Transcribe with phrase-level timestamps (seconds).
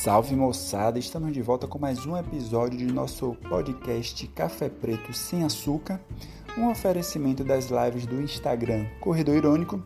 [0.00, 5.42] Salve moçada, estamos de volta com mais um episódio de nosso podcast Café Preto Sem
[5.42, 6.00] Açúcar,
[6.56, 9.82] um oferecimento das lives do Instagram Corredor Irônico,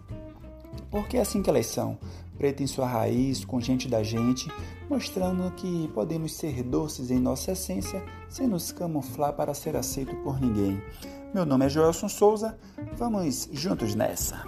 [0.91, 1.97] porque é assim que elas são,
[2.37, 4.53] preto em sua raiz, com gente da gente,
[4.87, 10.39] mostrando que podemos ser doces em nossa essência sem nos camuflar para ser aceito por
[10.39, 10.79] ninguém.
[11.33, 12.59] Meu nome é Joelson Souza,
[12.99, 14.45] vamos juntos nessa!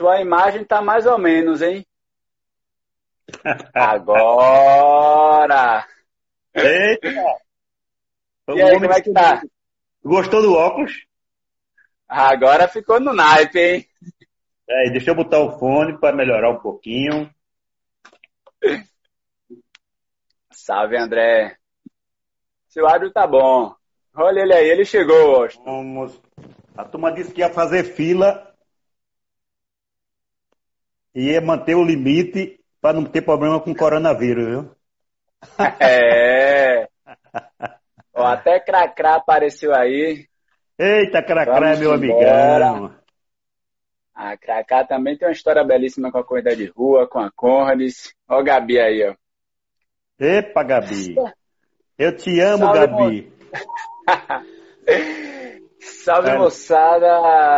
[0.00, 1.86] Sua imagem tá mais ou menos, hein?
[3.74, 5.86] Agora!
[6.54, 7.06] Eita!
[8.48, 9.42] E aí, como é que tá?
[10.02, 11.04] Gostou do óculos?
[12.08, 13.86] Agora ficou no naipe, hein?
[14.66, 17.30] É, deixa eu botar o fone para melhorar um pouquinho.
[20.50, 21.58] Salve, André.
[22.70, 23.74] Seu áudio tá bom.
[24.14, 25.46] Olha ele aí, ele chegou.
[25.62, 26.18] Vamos.
[26.74, 28.49] A turma disse que ia fazer fila
[31.14, 34.70] e ia manter o limite para não ter problema com o coronavírus, viu?
[35.80, 36.88] É.
[38.14, 40.26] Ó, até Cracrá apareceu aí.
[40.78, 42.94] Eita, Cracrá é meu amigão.
[44.14, 48.14] A Cracá também tem uma história belíssima com a corrida de rua, com a Conrads.
[48.28, 49.14] Ó a Gabi aí, ó.
[50.18, 51.14] Epa, Gabi.
[51.96, 53.32] Eu te amo, Salve, Gabi.
[55.80, 56.38] Salve, É.
[56.38, 57.06] moçada.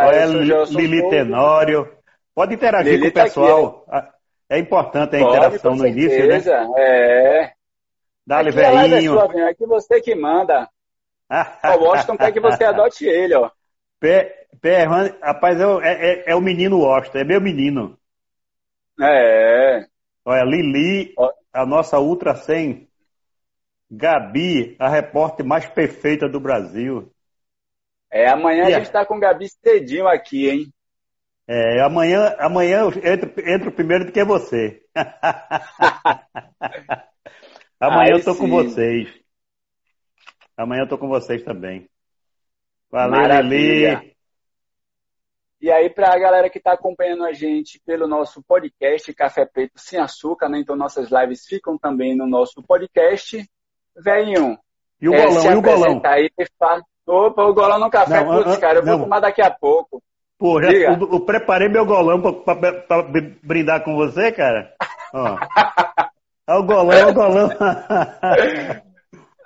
[0.05, 1.09] Olha, Lili.
[1.09, 2.02] Tenório.
[2.35, 3.85] Pode interagir Lili com o tá pessoal.
[4.49, 6.41] É importante a Pode, interação no início, né?
[6.77, 7.53] É.
[8.25, 9.47] Dá-lhe Aqui live é viu?
[9.47, 10.69] Aqui você que manda.
[11.79, 13.49] O Washington quer que você adote ele, ó.
[13.99, 17.97] Pé, pé, rapaz, é, o- é, é- é o menino Washington, é meu menino.
[19.01, 19.87] É.
[20.25, 21.13] Olha, Lili,
[21.51, 22.87] a nossa Ultra 100.
[23.89, 27.11] Gabi, a repórter mais perfeita do Brasil.
[28.11, 30.73] É, amanhã E a a- gente tá com o Gabi cedinho aqui, hein?
[31.47, 34.81] É, amanhã, amanhã eu entro, entro primeiro do que você.
[37.79, 39.09] amanhã Aí eu tô com vocês.
[40.55, 41.89] Amanhã eu tô com vocês também.
[42.89, 43.99] Valeu, Maravilha.
[43.99, 44.13] Lili.
[45.59, 49.99] E aí, pra galera que tá acompanhando a gente pelo nosso podcast Café Preto Sem
[49.99, 50.59] Açúcar, né?
[50.59, 53.49] Então nossas lives ficam também no nosso podcast.
[53.95, 54.57] Velhinho,
[55.01, 56.83] E o é, e o apresenta aí fala.
[57.05, 58.93] Opa, o golão no café, Não, putz, ah, cara, eu não.
[58.93, 60.01] vou tomar daqui a pouco.
[60.37, 63.03] Pô, já, eu, eu preparei meu golão pra, pra- pra
[63.43, 64.73] brindar com você, cara.
[65.13, 65.37] Ó.
[66.45, 67.49] É o golão, é o golão.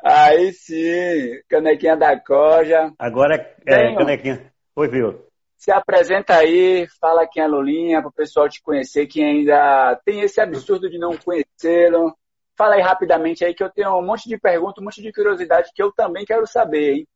[0.03, 2.91] Aí sim, canequinha da Coja.
[2.97, 3.35] Agora
[3.67, 4.51] é, é canequinha.
[4.75, 5.27] Oi, viu?
[5.57, 10.21] Se apresenta aí, fala quem é Lulinha, para o pessoal te conhecer, quem ainda tem
[10.21, 12.15] esse absurdo de não conhecê-lo.
[12.57, 15.69] Fala aí rapidamente aí que eu tenho um monte de perguntas, um monte de curiosidade
[15.75, 17.07] que eu também quero saber, hein?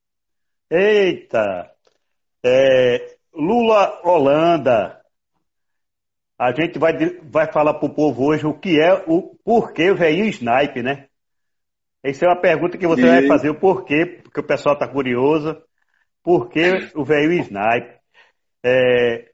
[0.69, 1.71] Eita!
[2.43, 5.01] É, Lula Holanda.
[6.37, 6.93] A gente vai,
[7.23, 11.07] vai falar pro povo hoje o que é o porquê veio o snipe, né?
[12.03, 13.07] Essa é uma pergunta que você Sim.
[13.07, 15.61] vai fazer, o porquê, porque o pessoal tá curioso.
[16.23, 17.99] Por que o veio snipe?
[18.63, 19.31] É,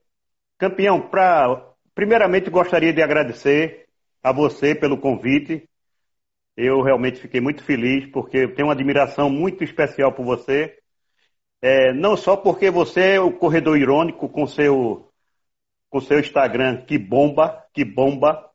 [0.58, 3.86] campeão, pra, primeiramente gostaria de agradecer
[4.22, 5.68] a você pelo convite.
[6.56, 10.76] Eu realmente fiquei muito feliz, porque eu tenho uma admiração muito especial por você.
[11.60, 15.08] É, não só porque você é o corredor irônico com seu
[15.90, 18.50] com seu Instagram que bomba, que bomba,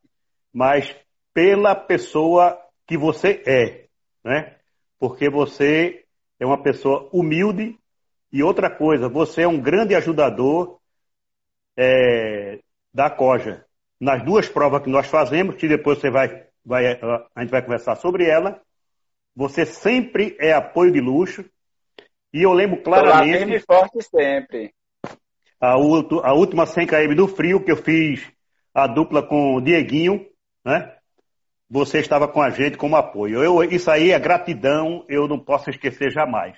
[0.53, 0.95] mas
[1.33, 3.87] pela pessoa que você é,
[4.23, 4.55] né?
[4.99, 6.05] Porque você
[6.39, 7.77] é uma pessoa humilde
[8.31, 10.79] e outra coisa, você é um grande ajudador
[11.77, 12.59] é,
[12.93, 13.65] da Coja.
[13.99, 16.99] Nas duas provas que nós fazemos, que depois você vai, vai,
[17.35, 18.61] a gente vai conversar sobre ela,
[19.35, 21.45] você sempre é apoio de luxo.
[22.33, 24.73] E eu lembro lá claramente firme e forte sempre.
[25.61, 28.27] a, a última 100 km do frio que eu fiz
[28.73, 30.25] a dupla com o Dieguinho,
[30.65, 30.95] né?
[31.69, 33.43] Você estava com a gente como apoio.
[33.43, 36.57] Eu, isso aí é gratidão, eu não posso esquecer jamais.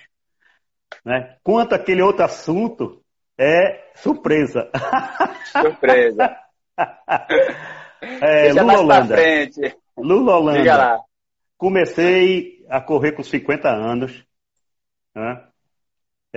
[1.04, 1.36] Né?
[1.42, 3.02] Quanto àquele outro assunto,
[3.38, 4.70] é surpresa.
[5.52, 6.36] Surpresa.
[8.00, 9.16] É, Lula Holanda.
[9.16, 9.76] frente.
[9.96, 11.00] Lula Holanda.
[11.56, 14.24] Comecei a correr com 50 anos,
[15.14, 15.46] né?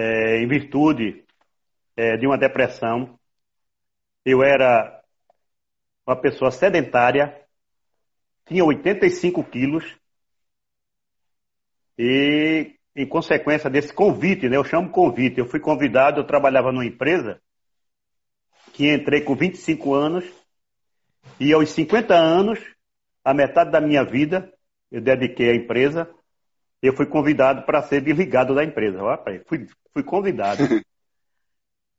[0.01, 1.25] É, em virtude
[1.97, 3.19] é, de uma depressão.
[4.23, 5.03] Eu era
[6.07, 7.45] uma pessoa sedentária,
[8.45, 9.83] tinha 85 quilos
[11.97, 14.55] e, em consequência desse convite, né?
[14.55, 15.37] Eu chamo convite.
[15.37, 17.41] Eu fui convidado, eu trabalhava numa empresa
[18.71, 20.23] que entrei com 25 anos
[21.41, 22.57] e aos 50 anos,
[23.21, 24.49] a metade da minha vida,
[24.89, 26.09] eu dediquei à empresa,
[26.81, 29.17] eu fui convidado para ser desligado da empresa.
[29.17, 30.63] Pai, fui, fui convidado.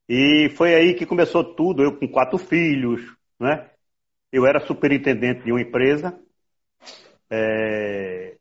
[0.08, 3.00] E foi aí que começou tudo, eu com quatro filhos,
[3.38, 3.70] né?
[4.32, 6.18] eu era superintendente de uma empresa,
[7.28, 8.36] é,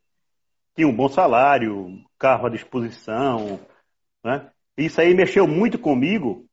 [0.75, 3.59] tinha um bom salário, carro à disposição,
[4.23, 4.51] né?
[4.77, 6.47] Isso aí mexeu muito comigo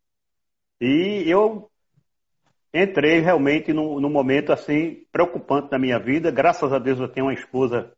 [0.81, 1.71] e eu
[2.75, 6.31] entrei realmente num, num, momento assim preocupante na minha vida.
[6.31, 7.93] Graças a Deus eu tenho uma esposa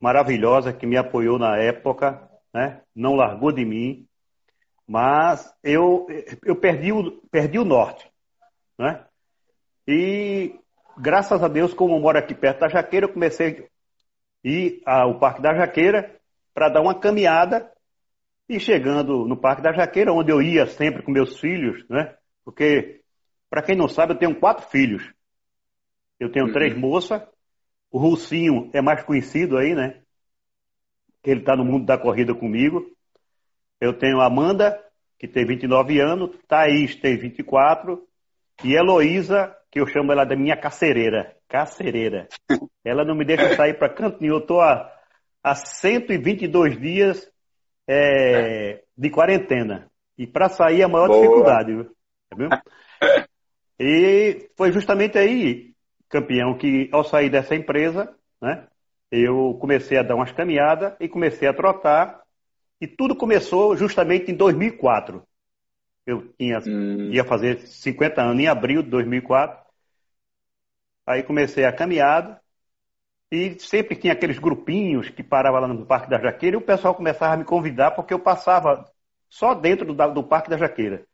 [0.00, 2.82] maravilhosa que me apoiou na época, né?
[2.94, 4.06] Não largou de mim,
[4.86, 6.06] mas eu
[6.44, 8.10] eu perdi o perdi o norte,
[8.78, 9.04] né?
[9.86, 10.54] E
[10.98, 13.68] graças a Deus, como eu moro aqui perto da Jaqueira, eu comecei
[14.44, 16.20] a ir ao Parque da Jaqueira
[16.54, 17.70] para dar uma caminhada
[18.48, 22.14] e chegando no Parque da Jaqueira, onde eu ia sempre com meus filhos, né?
[22.44, 23.00] Porque,
[23.48, 25.10] para quem não sabe, eu tenho quatro filhos.
[26.18, 26.52] Eu tenho uhum.
[26.52, 27.22] três moças.
[27.90, 30.02] O Russinho é mais conhecido aí, né?
[31.22, 32.84] Que ele está no mundo da corrida comigo.
[33.80, 34.78] Eu tenho a Amanda,
[35.18, 36.30] que tem 29 anos.
[36.48, 38.02] Thaís tem 24.
[38.64, 41.36] E Heloísa, que eu chamo ela da minha cacereira.
[41.48, 42.28] Cacereira.
[42.84, 44.34] Ela não me deixa sair para canto nenhum.
[44.34, 44.90] Eu estou há,
[45.42, 47.30] há 122 dias
[47.86, 49.88] é, de quarentena.
[50.16, 51.20] E para sair é a maior Boa.
[51.20, 52.48] dificuldade, viu?
[53.84, 55.74] E foi justamente aí,
[56.08, 58.68] campeão, que ao sair dessa empresa, né,
[59.12, 62.22] eu comecei a dar umas caminhadas e comecei a trotar.
[62.80, 65.22] E tudo começou justamente em 2004.
[66.06, 67.10] Eu tinha, hum.
[67.12, 69.62] ia fazer 50 anos em abril de 2004.
[71.06, 72.40] Aí comecei a caminhada
[73.30, 76.94] e sempre tinha aqueles grupinhos que paravam lá no Parque da Jaqueira e o pessoal
[76.94, 78.90] começava a me convidar porque eu passava
[79.28, 81.04] só dentro do, do Parque da Jaqueira.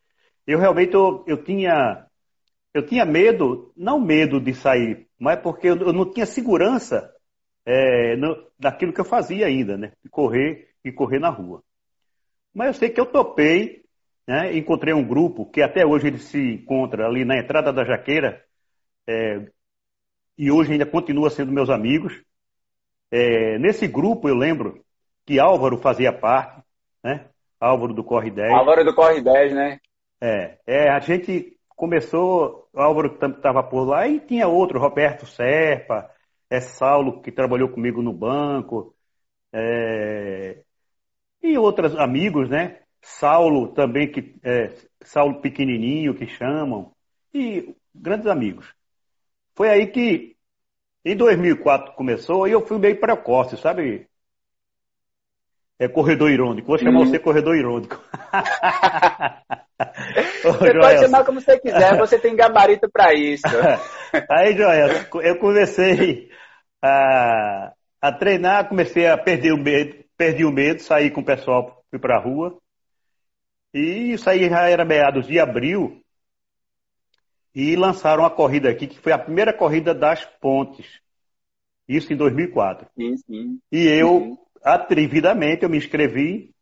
[0.46, 2.06] Eu realmente eu, eu tinha
[2.72, 7.12] eu tinha medo, não medo de sair, mas porque eu, eu não tinha segurança
[7.68, 9.92] é, no, daquilo que eu fazia ainda, né?
[10.02, 11.62] De correr e correr na rua.
[12.54, 13.82] Mas eu sei que eu topei,
[14.26, 14.56] né?
[14.56, 18.42] Encontrei um grupo que até hoje ele se encontra ali na entrada da Jaqueira,
[19.06, 19.46] é,
[20.38, 22.18] e hoje ainda continua sendo meus amigos.
[23.10, 24.82] É, nesse grupo eu lembro
[25.26, 26.62] que Álvaro fazia parte,
[27.04, 27.28] né?
[27.60, 28.50] Álvaro do Corre 10.
[28.50, 29.78] Álvaro do Corre 10, né?
[30.22, 36.10] É, é a gente começou, Álvaro estava por lá, e tinha outro, Roberto Serpa,
[36.50, 38.94] é Saulo, que trabalhou comigo no banco,
[39.52, 40.62] é,
[41.42, 42.80] e outros amigos, né?
[43.00, 44.72] Saulo também, que é,
[45.02, 46.92] Saulo pequenininho, que chamam,
[47.32, 48.66] e grandes amigos.
[49.54, 50.36] Foi aí que,
[51.04, 54.06] em 2004 começou, e eu fui meio precoce, sabe?
[55.78, 56.66] É corredor irônico.
[56.66, 57.06] Vou chamar hum.
[57.06, 58.02] você corredor irônico.
[60.42, 63.46] você pode chamar como você quiser, você tem gabarito para isso.
[64.28, 66.28] Aí, Joel, eu comecei
[66.82, 71.84] a, a treinar, comecei a perder o medo, perdi o medo, saí com o pessoal,
[71.90, 72.58] fui para a rua.
[73.72, 76.02] E isso aí já era meados de abril
[77.54, 81.00] e lançaram a corrida aqui, que foi a primeira corrida das pontes.
[81.88, 82.88] Isso em 2004.
[82.94, 83.60] Sim, sim.
[83.72, 84.38] E eu, sim.
[84.62, 86.54] atrevidamente, eu me inscrevi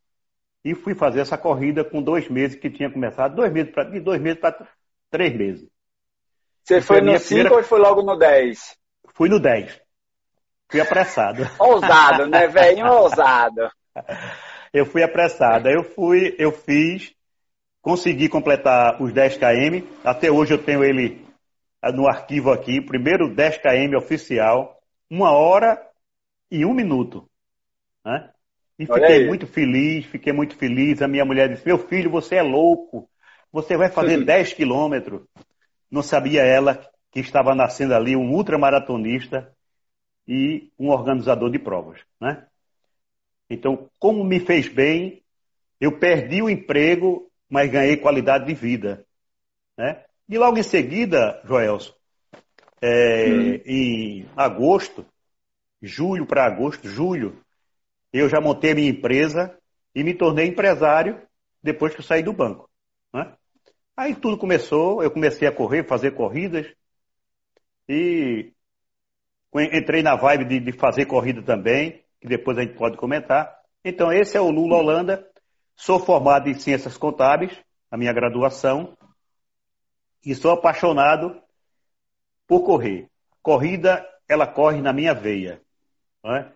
[0.64, 4.00] e fui fazer essa corrida com dois meses que tinha começado, dois meses pra, de
[4.00, 4.66] dois meses para
[5.10, 5.68] três meses.
[6.62, 7.54] Você foi, foi no 5 primeira...
[7.54, 8.76] ou foi logo no 10?
[9.14, 9.80] Fui no 10.
[10.68, 11.48] Fui apressado.
[11.58, 12.86] ousado, né, velho?
[12.86, 13.70] Ousado.
[14.72, 15.68] Eu fui apressado.
[15.68, 17.16] Eu fui, eu fiz
[17.86, 19.86] Consegui completar os 10 km.
[20.02, 21.24] Até hoje eu tenho ele
[21.80, 22.80] ah, no arquivo aqui.
[22.80, 24.76] Primeiro 10 km oficial.
[25.08, 25.80] Uma hora
[26.50, 27.30] e um minuto.
[28.04, 28.28] Né?
[28.76, 31.00] E fiquei muito feliz, fiquei muito feliz.
[31.00, 33.08] A minha mulher disse: Meu filho, você é louco.
[33.52, 35.22] Você vai fazer 10 quilômetros.
[35.88, 39.54] Não sabia ela que estava nascendo ali um ultramaratonista
[40.26, 42.00] e um organizador de provas.
[42.20, 42.46] Né?
[43.48, 45.22] Então, como me fez bem,
[45.80, 49.06] eu perdi o emprego mas ganhei qualidade de vida.
[49.76, 50.04] Né?
[50.28, 51.94] E logo em seguida, Joelson,
[52.80, 53.60] é, hum.
[53.64, 55.06] em agosto,
[55.80, 57.40] julho para agosto, julho,
[58.12, 59.56] eu já montei minha empresa
[59.94, 61.20] e me tornei empresário
[61.62, 62.68] depois que eu saí do banco.
[63.12, 63.32] Né?
[63.96, 66.66] Aí tudo começou, eu comecei a correr, fazer corridas
[67.88, 68.52] e
[69.60, 73.56] entrei na vibe de, de fazer corrida também, que depois a gente pode comentar.
[73.84, 75.26] Então esse é o Lula Holanda,
[75.76, 77.52] Sou formado em Ciências Contábeis,
[77.90, 78.96] a minha graduação,
[80.24, 81.38] e sou apaixonado
[82.46, 83.10] por correr.
[83.42, 85.60] Corrida, ela corre na minha veia.
[86.24, 86.46] É?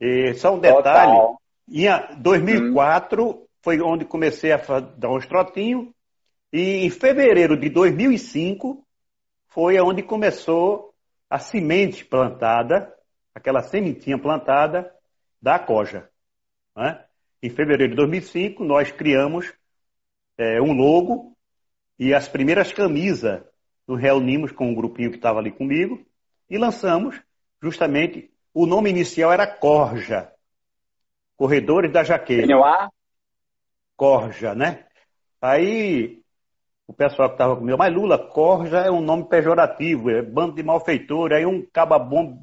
[0.00, 1.40] E só um detalhe, Total.
[1.68, 3.46] em 2004 hum.
[3.60, 4.56] foi onde comecei a
[4.96, 5.88] dar uns trotinhos,
[6.50, 8.84] e em fevereiro de 2005
[9.48, 10.94] foi onde começou
[11.28, 12.92] a semente plantada,
[13.34, 14.92] aquela sementinha plantada
[15.40, 16.08] da coja.
[16.76, 17.04] Né?
[17.42, 19.52] Em fevereiro de 2005, nós criamos
[20.38, 21.36] é, um logo
[21.98, 23.42] e as primeiras camisas
[23.86, 26.04] nos reunimos com um grupinho que estava ali comigo
[26.48, 27.20] e lançamos
[27.62, 30.32] justamente, o nome inicial era Corja,
[31.36, 32.46] Corredores da Jaqueira.
[33.96, 34.86] Corja, né?
[35.40, 36.22] Aí
[36.88, 40.62] o pessoal que estava comigo, mas Lula, Corja é um nome pejorativo, é bando de
[40.62, 41.32] malfeitor.
[41.32, 42.38] Aí um cababom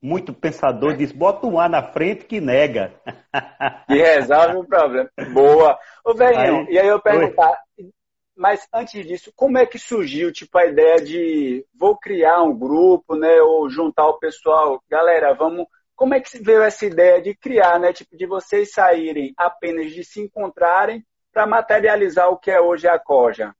[0.00, 2.94] muito pensador disse, bota um A na frente que nega.
[3.88, 5.10] E resolve o problema.
[5.32, 5.78] Boa.
[6.04, 7.90] Ô, velhinho, e aí eu perguntar, Oi.
[8.36, 13.16] mas antes disso, como é que surgiu, tipo, a ideia de vou criar um grupo,
[13.16, 15.66] né, ou juntar o pessoal, galera, vamos...
[15.96, 20.04] Como é que veio essa ideia de criar, né, tipo, de vocês saírem apenas de
[20.04, 23.52] se encontrarem para materializar o que é hoje a Coja?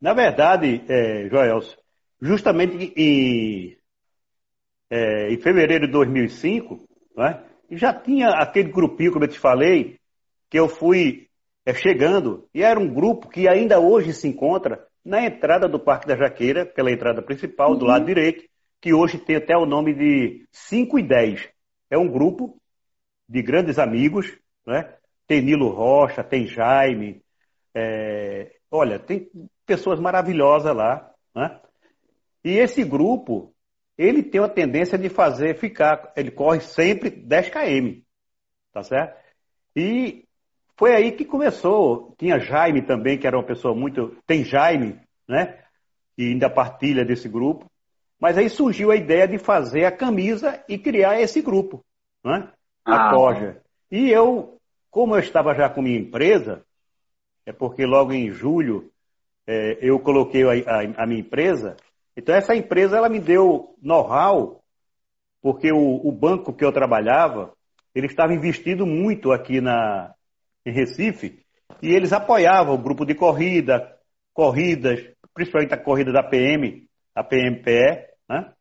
[0.00, 1.76] Na verdade, é, Joelson,
[2.20, 3.76] justamente em,
[4.90, 6.86] é, em fevereiro de 2005,
[7.16, 9.98] né, já tinha aquele grupinho, como eu te falei,
[10.50, 11.28] que eu fui
[11.64, 16.06] é, chegando, e era um grupo que ainda hoje se encontra na entrada do Parque
[16.06, 17.78] da Jaqueira, pela entrada principal, uhum.
[17.78, 18.44] do lado direito,
[18.80, 21.48] que hoje tem até o nome de 5 e 10.
[21.90, 22.60] É um grupo
[23.28, 24.36] de grandes amigos,
[24.66, 24.94] né?
[25.26, 27.22] Tem Nilo Rocha, tem Jaime,
[27.74, 29.30] é, olha, tem
[29.64, 31.60] pessoas maravilhosas lá, né?
[32.44, 33.52] E esse grupo,
[33.98, 38.00] ele tem uma tendência de fazer ficar, ele corre sempre 10 km,
[38.72, 39.20] tá certo?
[39.74, 40.26] E
[40.76, 42.14] foi aí que começou.
[42.18, 44.16] Tinha Jaime também, que era uma pessoa muito.
[44.26, 45.58] Tem Jaime, né?
[46.16, 47.70] E ainda partilha desse grupo.
[48.20, 51.84] Mas aí surgiu a ideia de fazer a camisa e criar esse grupo,
[52.24, 52.50] né?
[52.84, 53.14] A ah.
[53.14, 53.62] Coja.
[53.90, 54.58] E eu,
[54.90, 56.64] como eu estava já com minha empresa,
[57.46, 58.90] é porque logo em julho
[59.46, 61.76] é, eu coloquei a, a, a, minha empresa.
[62.16, 64.60] Então essa empresa ela me deu know-how,
[65.40, 67.52] porque o, o, banco que eu trabalhava,
[67.94, 70.12] ele estava investindo muito aqui na,
[70.64, 71.40] em Recife,
[71.80, 73.96] e eles apoiavam o grupo de corrida,
[74.34, 75.00] corridas,
[75.32, 78.52] principalmente a corrida da PM, a PMPE, né?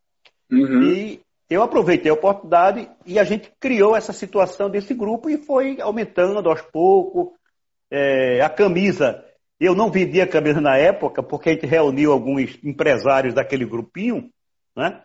[0.51, 0.83] Uhum.
[0.83, 5.79] E eu aproveitei a oportunidade e a gente criou essa situação desse grupo e foi
[5.81, 7.37] aumentando aos poucos.
[7.97, 9.23] É, a camisa
[9.57, 14.29] eu não vendia camisa na época, porque a gente reuniu alguns empresários daquele grupinho,
[14.75, 15.01] né?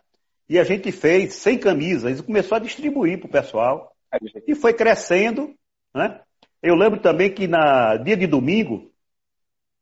[0.48, 3.94] E a gente fez sem camisas e começou a distribuir para o pessoal.
[4.44, 5.54] E foi crescendo,
[5.94, 6.20] né?
[6.60, 8.90] Eu lembro também que na dia de domingo,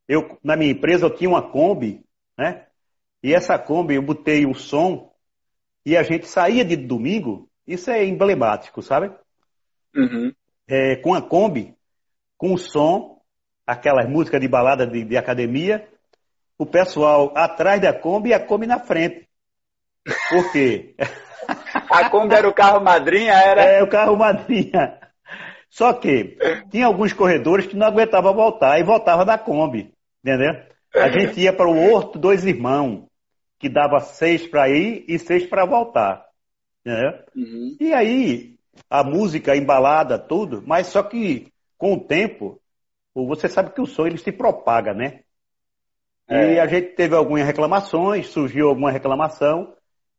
[0.07, 2.05] eu, na minha empresa eu tinha uma Kombi,
[2.37, 2.67] né?
[3.23, 5.11] E essa Kombi eu botei o som
[5.85, 9.11] e a gente saía de domingo, isso é emblemático, sabe?
[9.97, 10.31] Uhum.
[10.69, 11.75] É, com a Kombi,
[12.39, 13.19] com o som
[13.69, 15.87] aquelas músicas de balada de, de academia,
[16.57, 19.29] o pessoal atrás da Kombi e a Kombi na frente.
[20.31, 20.95] Por quê?
[21.91, 23.63] a Kombi era o carro madrinha, era?
[23.63, 24.99] É, o carro madrinha.
[25.69, 26.39] Só que
[26.71, 29.93] tinha alguns corredores que não aguentavam voltar e voltava da Kombi,
[30.25, 30.55] entendeu?
[30.95, 33.05] A gente ia para o Horto Dois Irmãos,
[33.59, 36.25] que dava seis para ir e seis para voltar,
[36.81, 37.13] entendeu?
[37.37, 37.77] Uhum.
[37.79, 38.55] E aí,
[38.89, 42.61] a música embalada, tudo, mas só que com o tempo
[43.27, 45.21] você sabe que o som ele se propaga, né?
[46.29, 46.55] É.
[46.55, 49.75] E a gente teve algumas reclamações, surgiu alguma reclamação,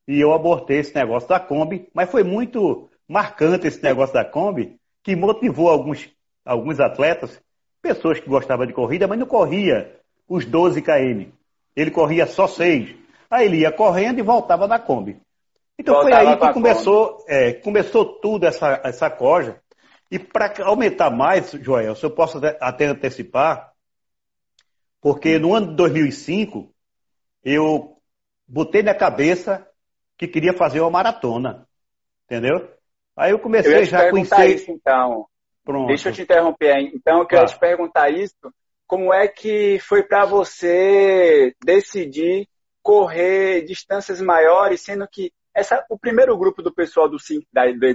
[0.07, 4.77] e eu abortei esse negócio da Kombi, mas foi muito marcante esse negócio da Kombi,
[5.03, 6.09] que motivou alguns,
[6.43, 7.39] alguns atletas,
[7.81, 9.95] pessoas que gostavam de corrida, mas não corria
[10.27, 11.31] os 12 km.
[11.75, 12.95] Ele corria só 6.
[13.29, 15.17] Aí ele ia correndo e voltava na Kombi.
[15.77, 19.61] Então voltava foi aí que começou, é, começou tudo essa, essa coja.
[20.11, 23.73] E para aumentar mais, Joel, se eu posso até antecipar,
[24.99, 26.73] porque no ano de 2005
[27.43, 27.97] eu
[28.47, 29.67] botei na cabeça
[30.17, 31.67] que queria fazer uma maratona,
[32.25, 32.73] entendeu?
[33.15, 34.55] Aí eu comecei eu já a conhecer.
[34.55, 35.27] Isso, então.
[35.63, 35.87] Pronto.
[35.87, 36.91] Deixa eu te interromper aí.
[36.95, 38.35] Então eu queria te perguntar isso.
[38.87, 42.47] Como é que foi para você decidir
[42.81, 47.45] correr distâncias maiores, sendo que essa, o primeiro grupo do pessoal do 5,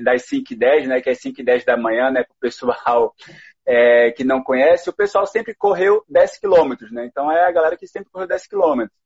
[0.03, 2.41] das 5 e 10, né, que é 5 e 10 da manhã, né, para o
[2.41, 3.15] pessoal
[3.67, 7.07] é, que não conhece, o pessoal sempre correu 10 quilômetros, né?
[7.07, 8.97] Então é a galera que sempre correu 10 quilômetros.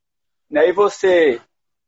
[0.50, 0.68] Né?
[0.68, 1.40] E você,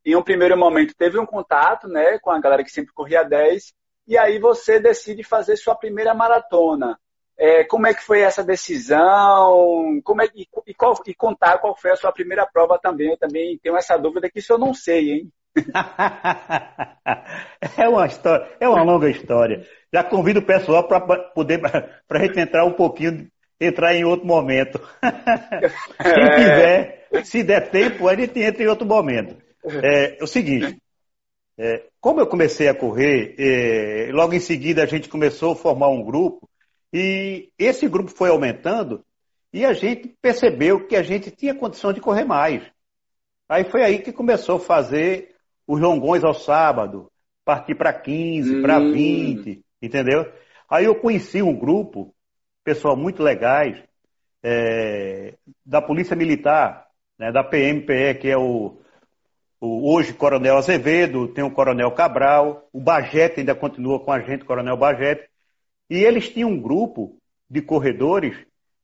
[0.05, 3.73] em um primeiro momento, teve um contato né, com a galera que sempre corria 10,
[4.07, 6.97] e aí você decide fazer sua primeira maratona.
[7.37, 9.99] É, como é que foi essa decisão?
[10.03, 13.09] Como é, e, e, qual, e contar qual foi a sua primeira prova também.
[13.09, 15.33] Eu também tenho essa dúvida que isso eu não sei, hein?
[17.77, 19.65] é uma história, é uma longa história.
[19.93, 21.59] Já convido o pessoal para poder
[22.07, 23.29] para a gente entrar um pouquinho,
[23.59, 24.81] entrar em outro momento.
[26.01, 26.35] Quem é.
[26.35, 29.37] quiser, se der tempo, a gente entra em outro momento.
[29.83, 30.81] É, é o seguinte,
[31.57, 35.89] é, como eu comecei a correr, é, logo em seguida a gente começou a formar
[35.89, 36.49] um grupo
[36.91, 39.05] e esse grupo foi aumentando
[39.53, 42.63] e a gente percebeu que a gente tinha condição de correr mais.
[43.47, 45.30] Aí foi aí que começou a fazer
[45.71, 47.09] os longões ao sábado,
[47.45, 48.61] partir para 15, hum.
[48.61, 50.29] para 20, entendeu?
[50.69, 52.13] Aí eu conheci um grupo,
[52.61, 53.81] pessoal muito legais,
[54.43, 55.33] é,
[55.65, 56.87] da Polícia Militar,
[57.17, 58.81] né, da PMPE, que é o,
[59.61, 64.43] o, hoje Coronel Azevedo, tem o Coronel Cabral, o Bagete ainda continua com a gente,
[64.43, 65.29] Coronel Bagete,
[65.89, 67.17] e eles tinham um grupo
[67.49, 68.35] de corredores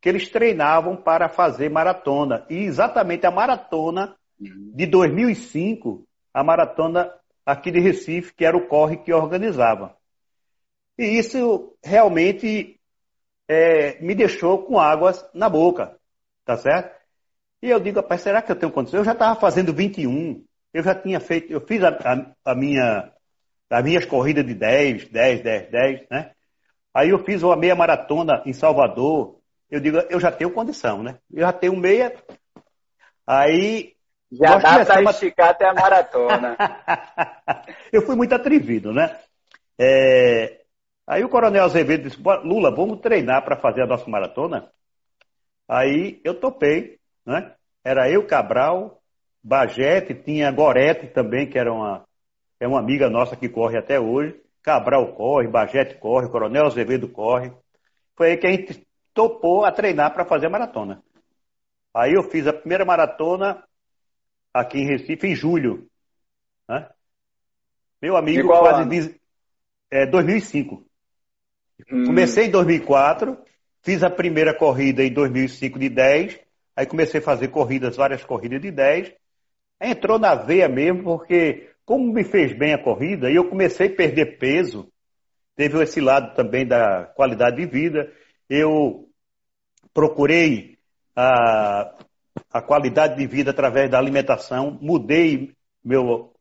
[0.02, 2.46] que eles treinavam para fazer maratona.
[2.50, 6.07] E exatamente a maratona de 2005,
[6.38, 7.12] a maratona
[7.44, 9.98] aqui de Recife, que era o corre que organizava.
[10.96, 12.80] E isso realmente
[13.48, 15.98] é, me deixou com águas na boca,
[16.46, 16.96] tá certo?
[17.60, 19.00] E eu digo, rapaz, será que eu tenho condição?
[19.00, 23.12] Eu já estava fazendo 21, eu já tinha feito, eu fiz a, a, a, minha,
[23.68, 26.34] as minhas corridas de 10, 10, 10, 10, né?
[26.94, 29.40] Aí eu fiz uma meia maratona em Salvador,
[29.72, 31.18] eu digo, eu já tenho condição, né?
[31.34, 32.16] Eu já tenho meia.
[33.26, 33.97] Aí.
[34.32, 36.58] Já dá para esticar até a maratona.
[37.92, 39.18] eu fui muito atrevido, né?
[39.80, 40.62] É...
[41.06, 44.70] Aí o Coronel Azevedo disse: Lula, vamos treinar para fazer a nossa maratona?
[45.68, 47.54] Aí eu topei, né?
[47.84, 49.02] Era eu, Cabral,
[49.42, 52.06] Bagete, tinha Gorete também, que era uma,
[52.60, 54.36] é uma amiga nossa que corre até hoje.
[54.62, 57.54] Cabral corre, Bagete corre, Coronel Azevedo corre.
[58.16, 61.02] Foi aí que a gente topou a treinar para fazer a maratona.
[61.96, 63.64] Aí eu fiz a primeira maratona
[64.54, 65.88] aqui em Recife em julho.
[66.68, 66.90] Né?
[68.02, 69.20] Meu amigo quase
[69.92, 70.86] é, 2005.
[71.92, 72.06] Hum.
[72.06, 73.38] Comecei em 2004,
[73.82, 76.40] fiz a primeira corrida em 2005 de 10,
[76.76, 79.14] aí comecei a fazer corridas, várias corridas de 10.
[79.80, 83.96] Entrou na veia mesmo, porque como me fez bem a corrida, e eu comecei a
[83.96, 84.92] perder peso,
[85.56, 88.12] teve esse lado também da qualidade de vida.
[88.50, 89.08] Eu
[89.94, 90.78] procurei
[91.16, 91.96] a,
[92.52, 96.34] a qualidade de vida através da alimentação, mudei meu,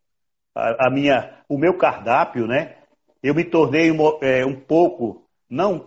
[0.54, 2.76] a, a minha, o meu cardápio, né?
[3.22, 5.84] Eu me tornei um, é, um pouco, não,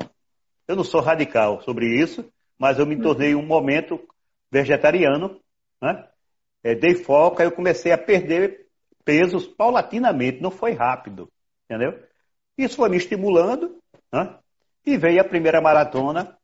[0.68, 4.00] eu não sou radical sobre isso, mas eu me tornei um momento
[4.52, 5.40] vegetariano,
[5.82, 6.08] né?
[6.64, 8.68] É, dei foco, aí eu comecei a perder
[9.06, 11.32] pesos paulatinamente, não foi rápido,
[11.66, 11.98] entendeu?
[12.58, 13.80] Isso foi me estimulando,
[14.12, 14.38] né?
[14.86, 16.38] E veio a primeira maratona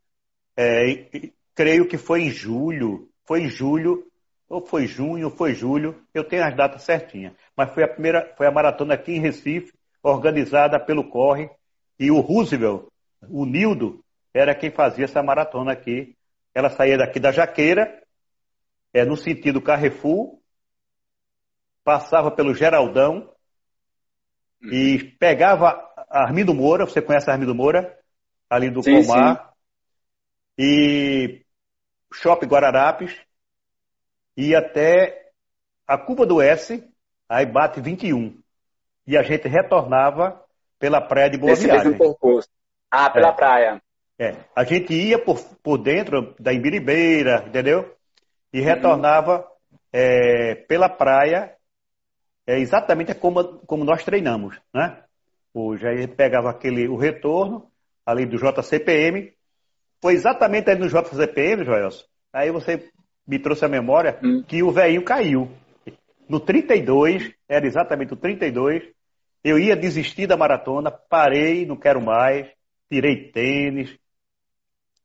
[0.57, 4.05] é, creio que foi em julho, foi em julho,
[4.47, 7.33] ou foi junho, ou foi julho, eu tenho as datas certinhas.
[7.55, 11.49] Mas foi a primeira, foi a maratona aqui em Recife, organizada pelo Corre,
[11.99, 12.87] e o Roosevelt,
[13.27, 16.15] o Nildo, era quem fazia essa maratona aqui.
[16.53, 18.03] Ela saía daqui da Jaqueira,
[18.93, 20.39] é, no sentido Carrefour,
[21.83, 23.29] passava pelo Geraldão
[24.61, 27.97] e pegava Armindo Moura, você conhece Armindo Moura?
[28.49, 29.53] Ali do sim, Comar,
[30.57, 31.44] e
[32.21, 33.15] Shopping Guararapes
[34.35, 35.29] e até
[35.87, 36.83] a Cuba do S,
[37.29, 38.37] aí bate 21.
[39.07, 40.41] E a gente retornava
[40.79, 41.91] pela praia de Boa Esse Viagem.
[41.91, 42.49] Mesmo percurso.
[42.89, 43.33] Ah, pela é.
[43.33, 43.81] praia.
[44.17, 44.35] É.
[44.55, 47.93] A gente ia por, por dentro da Imbiribeira, entendeu?
[48.51, 49.77] E retornava uhum.
[49.91, 51.55] é, pela praia,
[52.47, 55.03] é, exatamente como, como nós treinamos, né?
[55.53, 57.69] Hoje aí pegava aquele, o retorno
[58.05, 59.34] ali do JCPM
[60.05, 62.05] foi exatamente aí no JCPM, Joelson.
[62.31, 62.91] Aí você
[63.27, 64.43] me trouxe a memória hum.
[64.47, 65.51] que o velhinho caiu.
[66.29, 68.83] No 32, era exatamente o 32,
[69.43, 72.47] eu ia desistir da maratona, parei, não quero mais,
[72.87, 73.97] tirei tênis.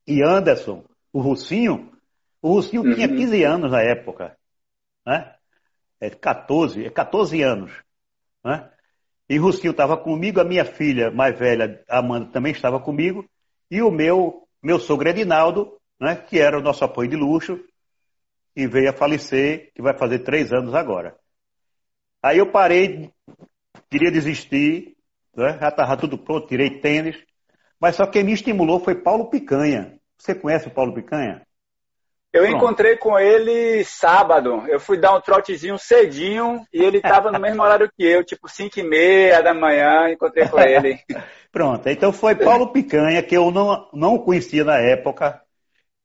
[0.07, 0.85] E Anderson,
[1.15, 1.91] o Russinho,
[2.43, 2.95] o Russinho uhum.
[2.95, 4.37] tinha 15 anos na época,
[5.07, 5.35] né?
[5.99, 7.73] É 14, é 14 anos,
[8.45, 8.69] né?
[9.31, 13.25] E o Russinho estava comigo, a minha filha mais velha, Amanda, também estava comigo,
[13.71, 17.59] e o meu meu sogro Edinaldo, né, que era o nosso apoio de luxo,
[18.55, 21.17] e veio a falecer, que vai fazer três anos agora.
[22.23, 23.11] Aí eu parei,
[23.89, 24.97] queria desistir,
[25.35, 27.17] né, já estava tudo pronto, tirei tênis,
[27.81, 29.99] mas só quem me estimulou foi Paulo Picanha.
[30.19, 31.47] Você conhece o Paulo Picanha?
[32.33, 32.57] Eu Pronto.
[32.57, 34.65] encontrei com ele sábado.
[34.69, 38.49] Eu fui dar um trotezinho cedinho e ele estava no mesmo horário que eu, tipo
[38.49, 41.01] 5 e meia da manhã, encontrei com ele.
[41.51, 45.43] Pronto, então foi Paulo Picanha, que eu não, não conhecia na época,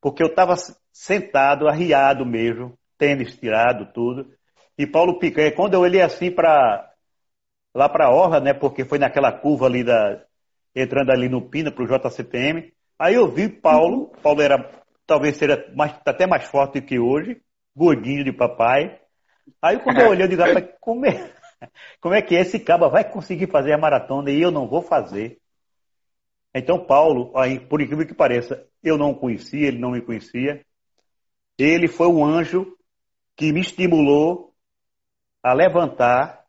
[0.02, 0.56] porque eu estava
[0.92, 4.28] sentado, arriado mesmo, tênis tirado, tudo.
[4.76, 6.92] E Paulo Picanha, quando eu olhei assim para
[7.76, 10.24] lá para a Orla, né, porque foi naquela curva ali da
[10.74, 15.72] entrando ali no Pina para o JCPM, aí eu vi Paulo, Paulo era talvez seja
[15.76, 17.42] mais, até mais forte que hoje,
[17.76, 19.00] gordinho de papai.
[19.62, 20.44] Aí quando eu olhei, eu digo,
[20.80, 21.32] como é,
[22.00, 25.40] como é que esse caba vai conseguir fazer a maratona e eu não vou fazer?
[26.54, 30.66] Então Paulo, aí, por incrível que pareça, eu não o conhecia, ele não me conhecia.
[31.58, 32.78] Ele foi um anjo
[33.36, 34.54] que me estimulou
[35.44, 36.46] a levantar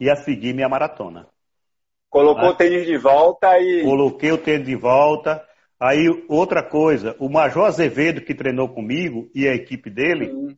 [0.00, 1.28] e a seguir minha maratona.
[2.10, 3.82] Colocou ah, o tênis de volta e.
[3.82, 5.44] Coloquei o tênis de volta.
[5.86, 10.56] Aí, outra coisa, o Major Azevedo, que treinou comigo, e a equipe dele, uhum.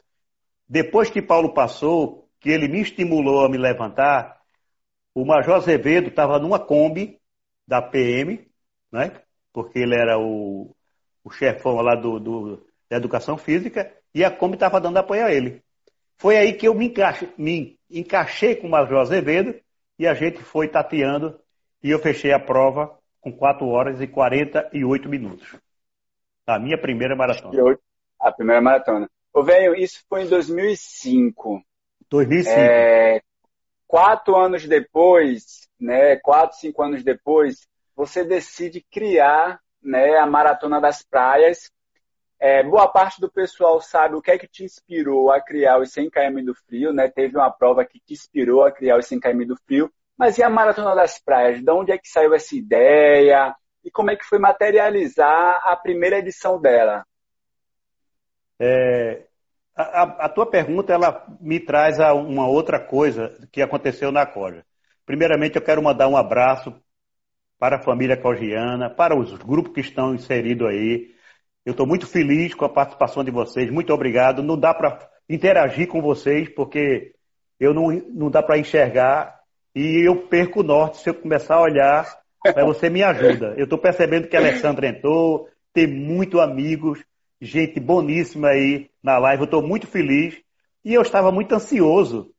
[0.69, 4.41] depois que Paulo passou, que ele me estimulou a me levantar,
[5.13, 7.19] o Major Azevedo estava numa Kombi
[7.67, 8.47] da PM,
[8.93, 9.21] né?
[9.53, 10.73] porque ele era o,
[11.25, 15.33] o chefão lá do, do, da educação física, e a Kombi estava dando apoio a
[15.33, 15.61] ele.
[16.19, 19.61] Foi aí que eu me, encaixe, me encaixei com o Major Azevedo
[19.99, 21.37] e a gente foi tateando
[21.83, 25.57] e eu fechei a prova com 4 horas e 48 minutos.
[26.47, 27.77] A minha primeira maratona.
[28.21, 29.11] A primeira maratona.
[29.35, 31.61] Ô, velho, isso foi em 2005.
[32.09, 32.57] 2005.
[32.57, 33.21] É,
[33.85, 41.03] quatro anos depois, né, quatro, cinco anos depois, você decide criar né, a Maratona das
[41.03, 41.69] Praias,
[42.39, 45.91] é, boa parte do pessoal sabe o que é que te inspirou a criar os
[45.91, 47.09] 100 km do frio, né?
[47.09, 49.91] Teve uma prova que te inspirou a criar os 100 km do frio.
[50.19, 51.63] Mas e a Maratona das Praias?
[51.63, 53.55] De onde é que saiu essa ideia?
[53.85, 57.05] E como é que foi materializar a primeira edição dela?
[58.59, 59.25] É,
[59.77, 64.65] a, a, tua pergunta ela me traz a uma outra coisa que aconteceu na Coja.
[65.05, 66.75] Primeiramente, eu quero mandar um abraço
[67.59, 71.15] para a família cogiana, para os grupos que estão inseridos aí,
[71.67, 73.69] eu estou muito feliz com a participação de vocês.
[73.73, 74.41] Muito obrigado.
[74.41, 77.13] Não dá para interagir com vocês porque
[77.59, 79.41] eu não, não dá para enxergar
[79.77, 82.19] e eu perco o norte se eu começar a olhar.
[82.43, 83.55] Mas você me ajuda.
[83.59, 87.05] Eu estou percebendo que a Alessandra entrou, tem muito amigos,
[87.41, 89.43] gente boníssima aí na live.
[89.43, 90.41] Eu estou muito feliz
[90.83, 92.33] e eu estava muito ansioso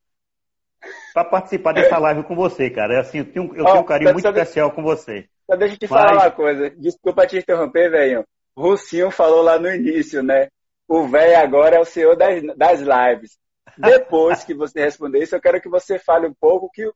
[1.13, 2.95] para participar dessa live com você, cara.
[2.95, 5.27] É assim, eu tenho, eu tenho um carinho muito especial com você.
[5.45, 6.01] Só deixa eu te Mas...
[6.01, 6.69] falar uma coisa.
[6.71, 8.25] Desculpa te interromper, velho.
[8.57, 10.47] Russinho falou lá no início, né?
[10.87, 13.37] O velho agora é o senhor das, das lives.
[13.77, 16.89] Depois que você responder isso, eu quero que você fale um pouco que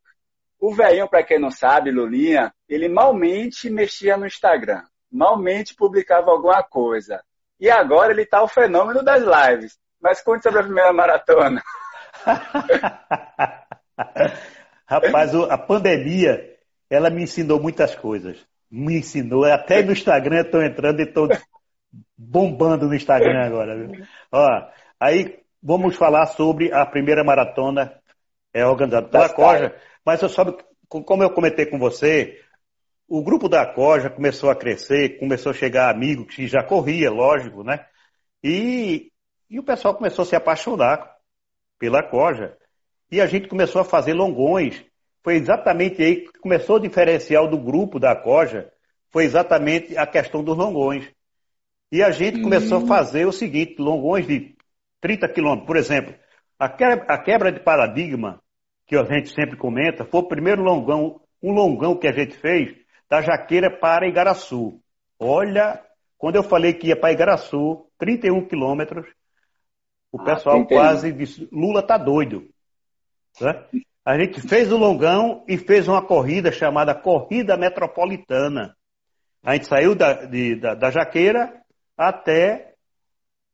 [0.62, 6.62] o velhinho, para quem não sabe, Lulinha, ele malmente mexia no Instagram, malmente publicava alguma
[6.62, 7.24] coisa.
[7.60, 9.76] E agora ele tá o fenômeno das lives.
[10.00, 11.64] Mas conte sobre a primeira maratona.
[14.86, 16.58] Rapaz, a pandemia,
[16.90, 18.38] ela me ensinou muitas coisas.
[18.70, 21.28] Me ensinou, até no Instagram estou entrando e estou
[22.16, 23.76] bombando no Instagram agora.
[23.76, 24.06] Viu?
[24.32, 24.48] Ó,
[25.00, 28.00] aí vamos falar sobre a primeira maratona
[28.54, 32.40] é organizada pela Coja, mas eu soube, como eu comentei com você,
[33.08, 37.64] o grupo da Coja começou a crescer, começou a chegar amigos que já corria, lógico,
[37.64, 37.86] né?
[38.44, 39.12] E,
[39.50, 41.16] e o pessoal começou a se apaixonar
[41.78, 42.58] pela Coja.
[43.12, 44.84] E a gente começou a fazer longões.
[45.24, 48.72] Foi exatamente aí que começou o diferencial do grupo da Coja,
[49.12, 51.12] foi exatamente a questão dos longões.
[51.92, 54.56] E a gente começou a fazer o seguinte, longões de
[55.02, 55.68] 30 quilômetros.
[55.68, 56.16] Por exemplo,
[56.58, 58.42] a quebra, a quebra de paradigma,
[58.92, 62.76] que a gente sempre comenta, foi o primeiro longão, um longão que a gente fez
[63.10, 64.82] da Jaqueira para Igaraçu.
[65.18, 65.82] Olha,
[66.18, 69.08] quando eu falei que ia para Igaraçu, 31 quilômetros,
[70.12, 72.50] o ah, pessoal quase disse, Lula tá doido.
[73.40, 73.66] Né?
[74.06, 78.76] A gente fez o longão e fez uma corrida chamada Corrida Metropolitana.
[79.42, 81.62] A gente saiu da, de, da, da Jaqueira
[81.98, 82.74] até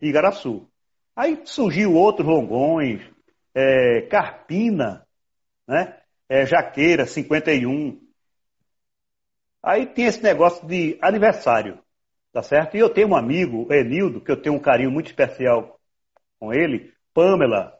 [0.01, 0.67] Igaraçu.
[1.15, 3.07] Aí surgiu outros longões,
[3.53, 5.06] é, Carpina,
[5.67, 5.97] né?
[6.29, 7.99] É, Jaqueira, 51.
[9.63, 11.79] Aí tem esse negócio de aniversário,
[12.31, 12.77] tá certo?
[12.77, 15.79] E eu tenho um amigo, Enildo, que eu tenho um carinho muito especial
[16.39, 17.73] com ele, Pamela,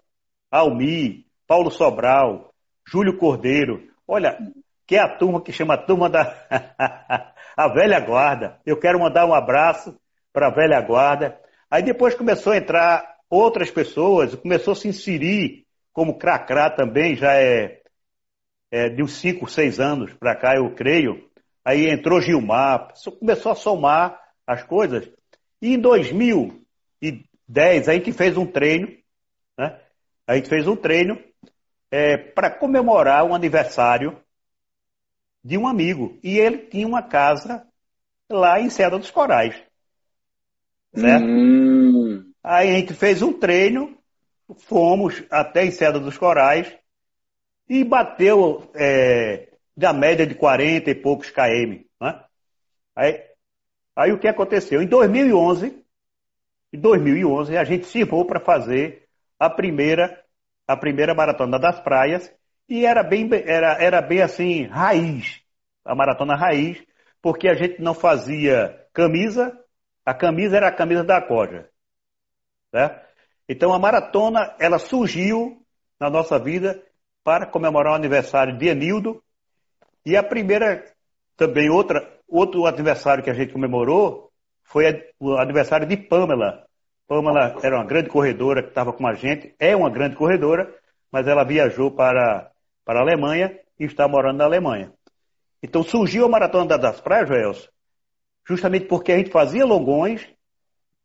[0.52, 2.54] Almi, Paulo Sobral,
[2.86, 3.88] Júlio Cordeiro.
[4.08, 4.38] Olha,
[4.86, 6.34] que é a turma que chama a turma da
[7.56, 8.60] a velha guarda.
[8.65, 9.97] Eu quero mandar um abraço
[10.34, 11.39] para a velha guarda.
[11.69, 15.67] Aí depois começou a entrar outras pessoas, começou a se inserir,
[15.98, 17.82] como Cracrá também, já é,
[18.70, 21.28] é de uns 5, 6 anos para cá, eu creio.
[21.66, 25.10] Aí entrou Gilmar, começou a somar as coisas.
[25.60, 28.96] E em 2010, a gente fez um treino,
[29.58, 29.82] né?
[30.28, 31.20] A gente fez um treino
[31.90, 34.22] é, para comemorar um aniversário
[35.44, 36.20] de um amigo.
[36.22, 37.66] E ele tinha uma casa
[38.30, 39.56] lá em Serra dos Corais.
[40.94, 41.26] Certo?
[41.26, 42.32] Hum.
[42.44, 43.97] Aí a gente fez um treino,
[44.56, 46.76] fomos até Enseada dos Corais
[47.70, 51.84] e bateu é, da média de 40 e poucos km.
[52.00, 52.24] Né?
[52.96, 53.24] Aí,
[53.96, 54.82] aí o que aconteceu?
[54.82, 55.84] Em 2011,
[56.74, 59.08] em 2011 a gente se voou para fazer
[59.40, 60.24] a primeira,
[60.68, 62.32] a primeira maratona das praias
[62.70, 65.42] e era bem, era, era bem assim, raiz,
[65.86, 66.84] a maratona raiz,
[67.22, 69.58] porque a gente não fazia camisa,
[70.06, 71.70] a camisa era a camisa da Coja.
[72.72, 73.07] Certo?
[73.48, 75.62] Então a maratona, ela surgiu
[76.00, 76.84] na nossa vida
[77.24, 79.24] para comemorar o aniversário de Enildo.
[80.06, 80.84] E a primeira,
[81.36, 84.32] também outra, outro aniversário que a gente comemorou
[84.64, 86.66] foi o aniversário de Pamela.
[87.08, 90.74] Pamela era uma grande corredora que estava com a gente, é uma grande corredora,
[91.12, 92.52] mas ela viajou para,
[92.84, 94.92] para a Alemanha e está morando na Alemanha.
[95.64, 97.70] Então surgiu a Maratona das Praias, Joelson,
[98.46, 100.28] justamente porque a gente fazia longões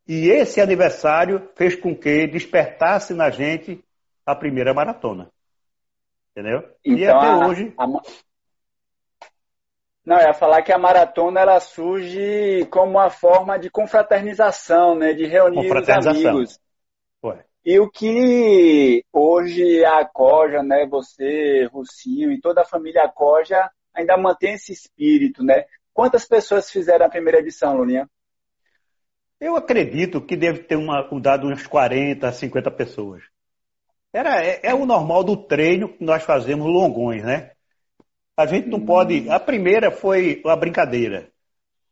[0.07, 3.83] e esse aniversário fez com que despertasse na gente
[4.27, 5.31] a primeira maratona.
[6.31, 6.63] Entendeu?
[6.85, 7.75] Então, e até a, hoje.
[7.79, 7.87] A...
[10.05, 15.13] Não, eu ia falar que a maratona ela surge como uma forma de confraternização, né?
[15.13, 16.59] De reunir os amigos.
[17.25, 17.45] Ué.
[17.65, 20.87] E o que hoje a Coja, né?
[20.91, 25.65] Você, Rucinho e toda a família Coja ainda mantém esse espírito, né?
[25.93, 28.09] Quantas pessoas fizeram a primeira edição, Lulinha?
[29.43, 33.25] Eu acredito que deve ter uma, dado uns 40, 50 pessoas.
[34.13, 37.51] Era, é, é, o normal do treino que nós fazemos longões, né?
[38.37, 39.29] A gente não pode.
[39.29, 41.29] A primeira foi uma brincadeira.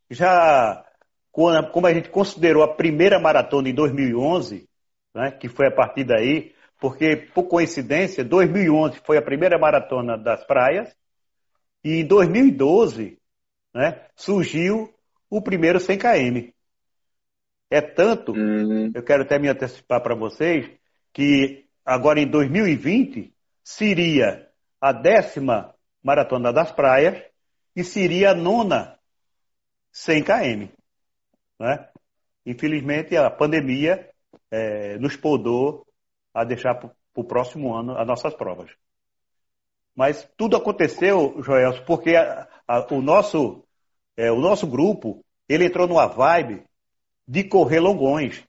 [0.09, 0.87] Já
[1.33, 4.69] como a gente considerou a primeira maratona em 2011,
[5.13, 10.45] né, que foi a partir daí, porque, por coincidência, 2011 foi a primeira maratona das
[10.45, 10.95] praias,
[11.83, 13.19] e em 2012
[13.75, 14.95] né, surgiu
[15.29, 16.60] o primeiro 100 km.
[17.71, 18.91] É tanto, uhum.
[18.93, 20.69] eu quero até me antecipar para vocês,
[21.13, 24.49] que agora em 2020 seria
[24.81, 27.23] a décima Maratona das Praias
[27.77, 28.99] e seria a nona
[29.93, 30.69] 100 km.
[31.61, 31.89] Né?
[32.45, 34.11] Infelizmente, a pandemia
[34.51, 35.87] é, nos podou
[36.35, 38.71] a deixar para o próximo ano as nossas provas.
[39.95, 43.65] Mas tudo aconteceu, Joel, porque a, a, o, nosso,
[44.17, 46.65] é, o nosso grupo ele entrou numa vibe
[47.31, 48.45] de correr longões.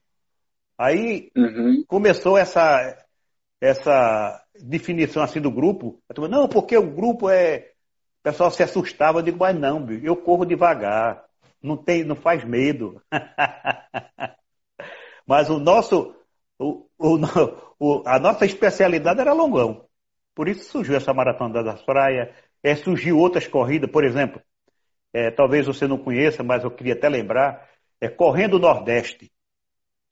[0.76, 1.84] Aí uhum.
[1.86, 2.98] começou essa,
[3.60, 6.02] essa definição assim do grupo.
[6.28, 7.68] não, porque o grupo é.
[8.18, 11.24] O pessoal se assustava, eu digo, mas não, eu corro devagar,
[11.60, 13.02] não, tem, não faz medo.
[15.26, 16.14] mas o nosso,
[16.56, 17.18] o, o,
[17.78, 19.86] o, a nossa especialidade era longão.
[20.36, 24.40] Por isso surgiu essa maratona das praias, é, surgiu outras corridas, por exemplo,
[25.12, 27.71] é, talvez você não conheça, mas eu queria até lembrar,
[28.02, 29.30] é Correndo Nordeste.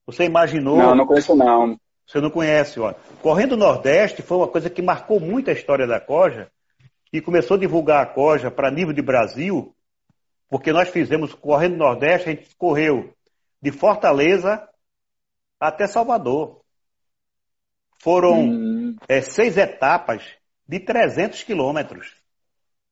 [0.06, 0.78] Você imaginou.
[0.78, 1.76] Não, não conheço não.
[2.06, 2.94] Você não conhece, ó.
[3.20, 6.48] Correndo Nordeste foi uma coisa que marcou muito a história da Coja
[7.12, 9.74] e começou a divulgar a Coja para nível de Brasil,
[10.48, 13.12] porque nós fizemos Correndo Nordeste, a gente correu
[13.60, 14.68] de Fortaleza
[15.58, 16.60] até Salvador.
[17.98, 18.96] Foram hum.
[19.08, 20.22] é, seis etapas
[20.66, 22.14] de 300 quilômetros.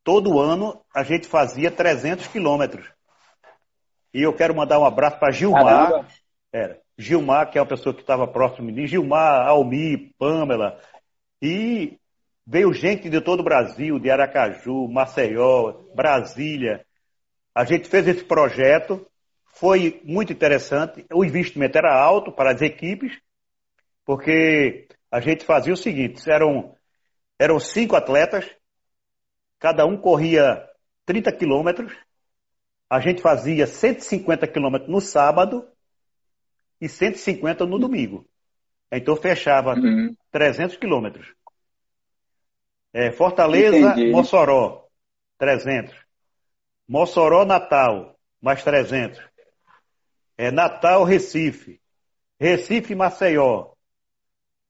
[0.02, 2.97] Todo ano a gente fazia 300 quilômetros.
[4.12, 5.64] E eu quero mandar um abraço para Gilmar.
[5.64, 6.08] Caramba.
[6.52, 6.80] Era.
[6.98, 10.80] Gilmar, que é uma pessoa que estava próximo de mim, Gilmar, Almi, Pamela,
[11.40, 11.96] e
[12.44, 16.84] veio gente de todo o Brasil, de Aracaju, Maceió, Brasília.
[17.54, 19.06] A gente fez esse projeto,
[19.54, 23.16] foi muito interessante, o investimento era alto para as equipes,
[24.04, 26.74] porque a gente fazia o seguinte, eram,
[27.38, 28.44] eram cinco atletas,
[29.58, 30.66] cada um corria
[31.06, 31.92] 30 quilômetros,
[32.88, 35.68] a gente fazia 150 quilômetros no sábado
[36.80, 38.26] e 150 no domingo.
[38.90, 40.16] Então fechava uhum.
[40.30, 41.34] 300 quilômetros.
[42.92, 44.10] É, Fortaleza, Entendi.
[44.10, 44.88] Mossoró,
[45.36, 45.94] 300.
[46.88, 49.20] Mossoró, Natal, mais 300.
[50.38, 51.80] É, Natal, Recife.
[52.40, 53.72] Recife, Maceió.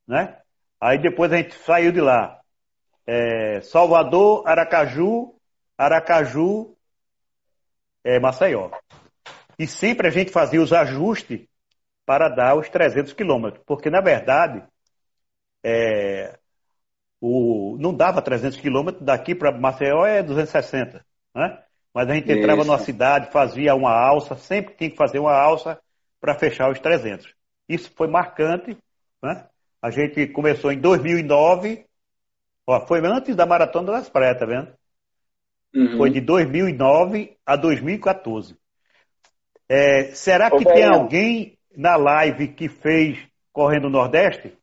[0.07, 0.37] Né?
[0.81, 2.41] Aí depois a gente saiu de lá.
[3.07, 5.35] É, Salvador, Aracaju,
[5.77, 6.77] Aracaju,
[8.09, 8.71] é, Maceió.
[9.59, 11.47] E sempre a gente fazia os ajustes
[12.07, 14.63] para dar os 300 quilômetros, porque na verdade
[15.63, 16.39] é,
[17.21, 21.63] o, não dava 300 quilômetros, daqui para Maceió é 260, né?
[21.93, 22.71] Mas a gente entrava Isso.
[22.71, 25.79] numa cidade, fazia uma alça, sempre tinha que fazer uma alça
[26.19, 27.35] para fechar os 300.
[27.69, 28.79] Isso foi marcante,
[29.23, 29.47] né?
[29.83, 31.85] A gente começou em 2009,
[32.67, 34.78] ó, foi antes da Maratona das Praias, tá vendo?
[35.75, 35.97] Uhum.
[35.97, 38.57] Foi de 2009 a 2014.
[39.69, 43.19] É, será que Ô, tem alguém na live que fez
[43.53, 44.57] Correndo Nordeste?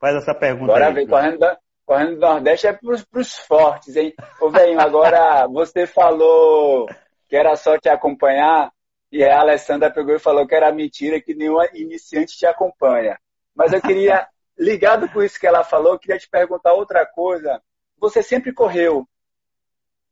[0.00, 0.94] Faz essa pergunta Bora aí.
[0.94, 1.46] Ver, correndo,
[1.86, 4.14] correndo Nordeste é para os fortes, hein?
[4.40, 6.86] Ô, velho, agora você falou
[7.28, 8.72] que era só te acompanhar
[9.12, 13.18] e a Alessandra pegou e falou que era mentira, que nenhuma iniciante te acompanha.
[13.54, 14.26] Mas eu queria,
[14.58, 17.60] ligado com isso que ela falou, eu queria te perguntar outra coisa.
[17.98, 19.06] Você sempre correu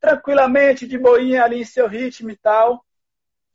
[0.00, 2.84] tranquilamente, de boinha ali em seu ritmo e tal,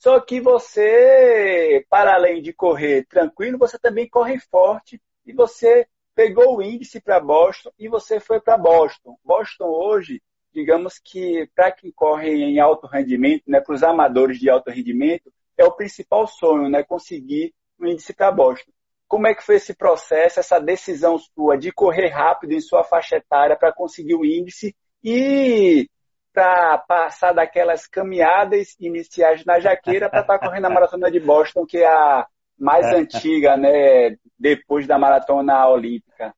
[0.04, 6.58] só que você, para além de correr tranquilo, você também corre forte e você pegou
[6.58, 9.18] o índice para Boston e você foi para Boston.
[9.24, 10.22] Boston hoje,
[10.54, 15.32] digamos que para quem corre em alto rendimento, né, para os amadores de alto rendimento,
[15.58, 18.74] é o principal sonho, né, conseguir o um índice para Boston.
[19.08, 23.16] Como é que foi esse processo, essa decisão sua de correr rápido em sua faixa
[23.16, 25.90] etária para conseguir o índice e
[26.34, 31.66] para passar daquelas caminhadas iniciais na jaqueira para estar tá correndo a maratona de Boston,
[31.66, 32.96] que é a mais é.
[32.96, 36.34] antiga, né, depois da maratona olímpica.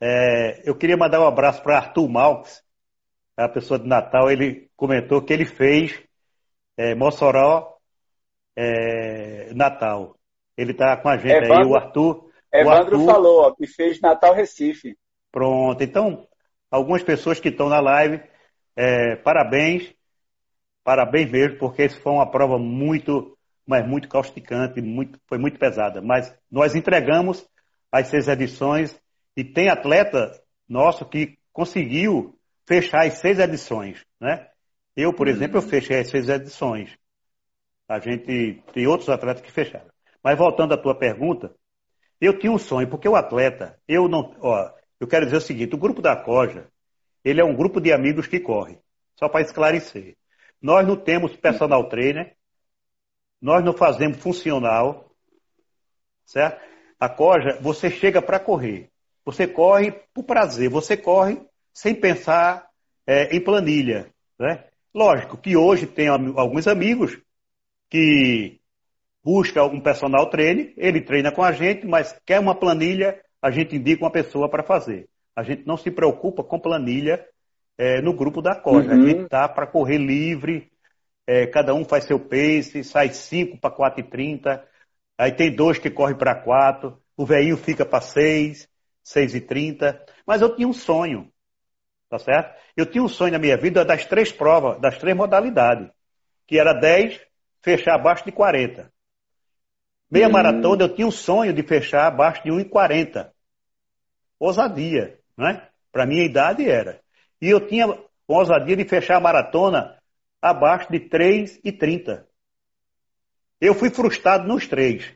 [0.00, 2.62] É, eu queria mandar um abraço para Arthur Malks,
[3.36, 4.30] a pessoa de Natal.
[4.30, 6.00] Ele comentou que ele fez
[6.76, 7.76] é, Mossoró
[8.56, 10.16] é, Natal.
[10.56, 12.30] Ele está com a gente Evandro, aí, o Arthur.
[12.52, 13.12] Evandro o Arthur...
[13.12, 14.96] falou, ó, que fez Natal Recife.
[15.30, 15.82] Pronto.
[15.82, 16.26] Então,
[16.70, 18.20] algumas pessoas que estão na live,
[18.76, 19.94] é, parabéns,
[20.84, 26.02] parabéns mesmo, porque isso foi uma prova muito mas muito causticante, muito, foi muito pesada.
[26.02, 27.46] Mas nós entregamos
[27.90, 28.98] as seis edições
[29.36, 30.32] e tem atleta
[30.68, 34.48] nosso que conseguiu fechar as seis edições, né?
[34.96, 35.32] Eu, por uhum.
[35.32, 36.96] exemplo, eu fechei as seis edições.
[37.88, 39.90] A gente tem outros atletas que fecharam.
[40.22, 41.54] Mas voltando à tua pergunta,
[42.20, 45.74] eu tinha um sonho, porque o atleta, eu não, ó, eu quero dizer o seguinte,
[45.74, 46.68] o grupo da Coja,
[47.24, 48.78] ele é um grupo de amigos que corre.
[49.16, 50.16] Só para esclarecer.
[50.60, 52.36] Nós não temos personal trainer,
[53.40, 55.12] nós não fazemos funcional,
[56.24, 56.60] certo?
[56.98, 58.88] A coja, você chega para correr.
[59.24, 61.40] Você corre por prazer, você corre
[61.72, 62.68] sem pensar
[63.06, 64.12] é, em planilha.
[64.38, 64.64] Né?
[64.94, 67.18] Lógico que hoje tem alguns amigos
[67.88, 68.60] que
[69.22, 73.76] buscam um personal treine, ele treina com a gente, mas quer uma planilha, a gente
[73.76, 75.08] indica uma pessoa para fazer.
[75.34, 77.26] A gente não se preocupa com planilha
[77.78, 78.92] é, no grupo da coja.
[78.92, 79.02] Uhum.
[79.02, 80.70] A gente tá para correr livre,
[81.26, 84.62] é, cada um faz seu pace, sai 5 para 4,30,
[85.16, 88.68] aí tem dois que correm para 4, o velhinho fica para 6,
[89.02, 90.04] 6 e 30.
[90.26, 91.30] Mas eu tinha um sonho,
[92.08, 92.60] tá certo?
[92.76, 95.90] Eu tinha um sonho na minha vida das três provas, das três modalidades,
[96.46, 97.20] que era 10,
[97.62, 98.92] fechar abaixo de 40.
[100.10, 100.32] Meia hum.
[100.32, 103.30] maratona eu tinha um sonho de fechar abaixo de 1,40.
[104.38, 105.68] Ousadia, né?
[105.90, 107.00] Para minha idade era.
[107.40, 107.86] E eu tinha
[108.26, 109.98] ousadia de fechar a maratona
[110.40, 112.24] abaixo de 3,30.
[113.60, 115.12] Eu fui frustrado nos três.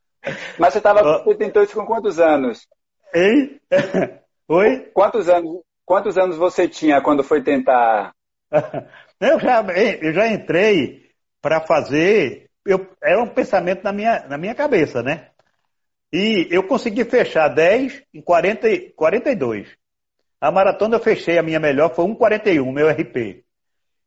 [0.58, 2.66] Mas você, tava, você tentou isso com quantos anos?
[3.14, 3.60] Hein?
[4.48, 4.90] Oi?
[4.92, 8.12] Quantos anos, quantos anos você tinha quando foi tentar?
[9.20, 9.62] Eu já,
[10.00, 11.10] eu já entrei
[11.42, 12.48] para fazer.
[12.64, 15.28] Eu, era um pensamento na minha, na minha cabeça, né?
[16.12, 19.68] E eu consegui fechar 10 em 40, 42.
[20.40, 23.44] A maratona eu fechei, a minha melhor foi 1,41, meu RP.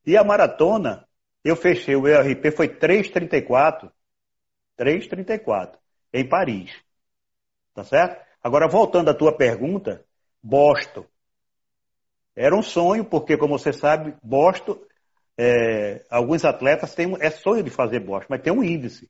[0.06, 1.08] E a maratona,
[1.44, 3.92] eu fechei, o meu RP foi 3,34.
[4.78, 5.78] 3,34,
[6.12, 6.72] em Paris.
[7.74, 8.22] Tá certo?
[8.44, 10.04] Agora, voltando à tua pergunta,
[10.42, 11.06] Boston.
[12.36, 14.80] Era um sonho, porque, como você sabe, Boston,
[15.38, 19.10] é, alguns atletas têm, é sonho de fazer Boston, mas tem um índice.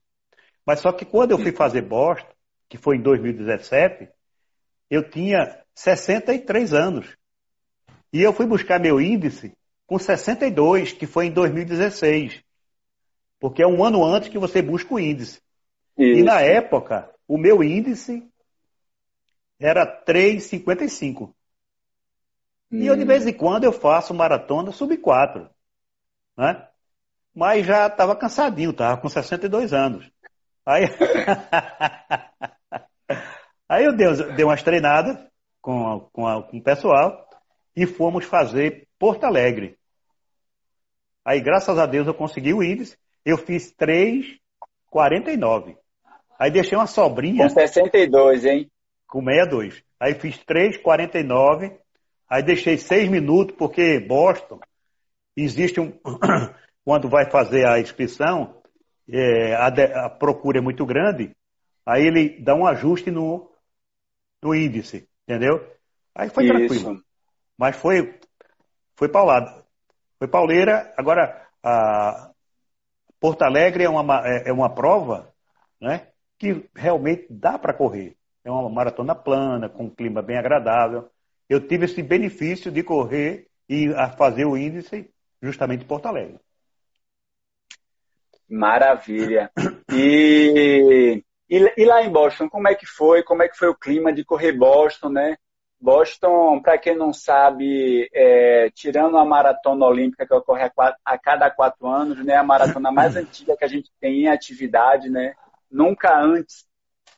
[0.65, 2.32] Mas só que quando eu fui fazer Boston,
[2.73, 4.09] que foi em 2017,
[4.89, 7.15] eu tinha 63 anos.
[8.11, 9.55] E eu fui buscar meu índice
[9.85, 12.43] com 62, que foi em 2016.
[13.39, 15.39] Porque é um ano antes que você busca o índice.
[15.95, 16.19] Isso.
[16.19, 18.27] E na época, o meu índice
[19.59, 21.27] era 3,55.
[21.27, 21.33] Hum.
[22.71, 23.05] E eu, de hum.
[23.05, 25.47] vez em quando, eu faço maratona sub 4.
[26.35, 26.67] Né?
[27.35, 30.11] Mas já estava cansadinho, estava com 62 anos.
[30.65, 30.85] Aí,
[33.73, 35.17] Aí eu dei, dei umas treinadas
[35.59, 37.27] com, com, a, com o pessoal
[37.75, 39.79] e fomos fazer Porto Alegre.
[41.25, 42.95] Aí, graças a Deus, eu consegui o índice.
[43.25, 45.75] Eu fiz 3,49.
[46.37, 47.47] Aí deixei uma sobrinha.
[47.47, 48.69] Com 62, hein?
[49.07, 49.83] Com 62.
[49.99, 51.75] Aí fiz 3,49.
[52.29, 54.59] Aí deixei 6 minutos, porque Boston,
[55.35, 55.91] existe um.
[56.85, 58.61] Quando vai fazer a inscrição,
[59.09, 61.35] é, a, de, a procura é muito grande.
[61.83, 63.51] Aí ele dá um ajuste no,
[64.43, 65.65] no índice, entendeu?
[66.13, 66.53] Aí foi Isso.
[66.53, 67.03] tranquilo.
[67.57, 68.19] Mas foi,
[68.95, 69.63] foi paulada.
[70.19, 70.93] Foi pauleira.
[70.97, 72.31] Agora, a
[73.19, 75.33] Porto Alegre é uma, é, é uma prova
[75.79, 78.15] né, que realmente dá para correr.
[78.43, 81.09] É uma maratona plana, com um clima bem agradável.
[81.49, 85.09] Eu tive esse benefício de correr e a fazer o índice
[85.41, 86.39] justamente em Porto Alegre.
[88.49, 89.51] Maravilha.
[89.91, 91.23] E
[91.55, 93.21] e, e, lá em Boston, como é que foi?
[93.21, 95.37] Como é que foi o clima de correr Boston, né?
[95.79, 101.15] Boston, para quem não sabe, é, tirando a maratona olímpica que ocorre a, quatro, a,
[101.15, 102.35] cada quatro anos, né?
[102.35, 105.35] A maratona mais antiga que a gente tem em atividade, né?
[105.69, 106.65] Nunca antes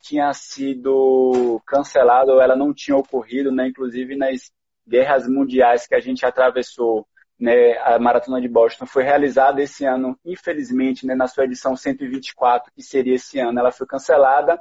[0.02, 3.70] tinha sido cancelada ou ela não tinha ocorrido, né?
[3.70, 4.52] Inclusive nas
[4.86, 7.08] guerras mundiais que a gente atravessou,
[7.40, 7.78] né?
[7.80, 11.16] A Maratona de Boston foi realizada esse ano, infelizmente, né?
[11.16, 14.60] Na sua edição 124, que seria esse ano, ela foi cancelada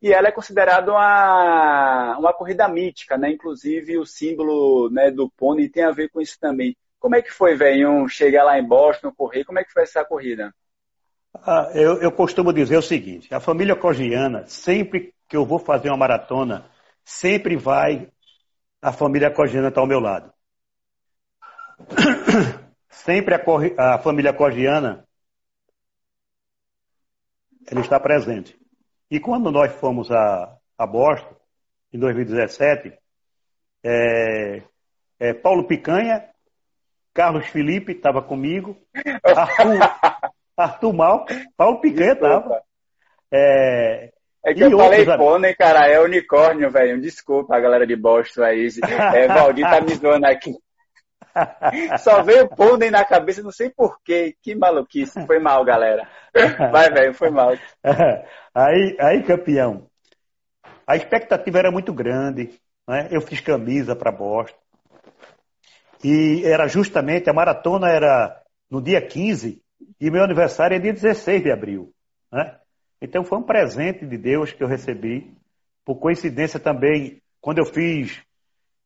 [0.00, 3.30] e ela é considerada uma, uma corrida mítica, né?
[3.30, 6.76] Inclusive o símbolo né, do pônei tem a ver com isso também.
[6.98, 9.44] Como é que foi, velho, chegar lá em Boston, correr?
[9.44, 10.54] Como é que foi essa corrida?
[11.34, 15.88] Ah, eu, eu, costumo dizer o seguinte: a família cogiana, sempre que eu vou fazer
[15.88, 16.70] uma maratona,
[17.04, 18.08] sempre vai
[18.80, 20.32] a família cogiana estar ao meu lado.
[22.88, 25.04] Sempre a, a família cogiana
[27.70, 28.58] ela está presente.
[29.10, 31.34] E quando nós fomos a, a Boston,
[31.92, 32.92] em 2017,
[33.82, 34.62] é,
[35.20, 36.28] é, Paulo Picanha,
[37.12, 38.76] Carlos Felipe estava comigo,
[39.22, 39.78] Arthur,
[40.56, 42.62] Arthur Mal, Paulo Picanha estava.
[43.30, 44.12] É,
[44.44, 47.00] é que eu falei pônei, cara, é unicórnio, velho.
[47.00, 48.68] Desculpa a galera de Boston aí.
[49.14, 50.54] É, Valdir tá me zoando aqui.
[51.98, 54.36] Só veio pônei na cabeça, não sei porquê.
[54.42, 55.26] Que maluquice.
[55.26, 56.08] Foi mal, galera.
[56.72, 57.52] Vai, velho, foi mal.
[58.54, 59.88] Aí, aí, campeão,
[60.86, 62.60] a expectativa era muito grande.
[62.88, 63.08] Né?
[63.10, 64.56] Eu fiz camisa para Boston.
[66.04, 69.60] E era justamente, a maratona era no dia 15
[70.00, 71.92] e meu aniversário é dia 16 de abril.
[72.30, 72.58] Né?
[73.00, 75.34] Então foi um presente de Deus que eu recebi.
[75.84, 78.22] Por coincidência também, quando eu fiz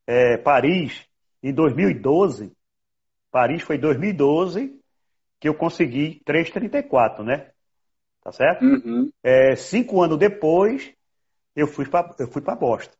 [0.06, 1.07] é, Paris
[1.42, 2.52] em 2012,
[3.30, 4.78] Paris foi em 2012
[5.40, 7.50] que eu consegui 3,34, né?
[8.22, 8.64] Tá certo?
[8.64, 9.10] Uhum.
[9.22, 10.92] É, cinco anos depois,
[11.54, 12.96] eu fui para Boston.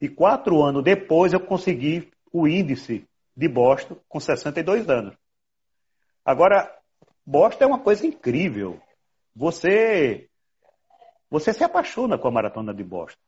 [0.00, 5.14] E quatro anos depois, eu consegui o índice de Boston com 62 anos.
[6.24, 6.72] Agora,
[7.26, 8.80] Boston é uma coisa incrível.
[9.34, 10.28] Você
[11.30, 13.20] você se apaixona com a maratona de Boston.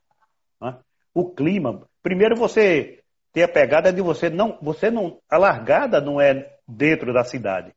[0.61, 0.79] Né?
[1.15, 1.89] O clima.
[2.03, 3.04] Primeiro você
[3.35, 4.57] tem a pegada de você não.
[4.63, 5.21] Você não.
[5.29, 7.75] A largada não é dentro da cidade.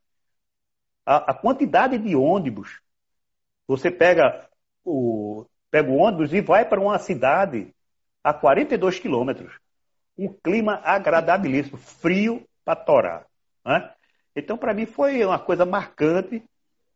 [1.03, 2.79] A, a quantidade de ônibus.
[3.67, 4.47] Você pega
[4.85, 7.73] o, pega o ônibus e vai para uma cidade
[8.23, 9.51] a 42 quilômetros.
[10.15, 13.25] Um clima agradabilíssimo, frio para torar.
[13.65, 13.91] Né?
[14.35, 16.43] Então, para mim, foi uma coisa marcante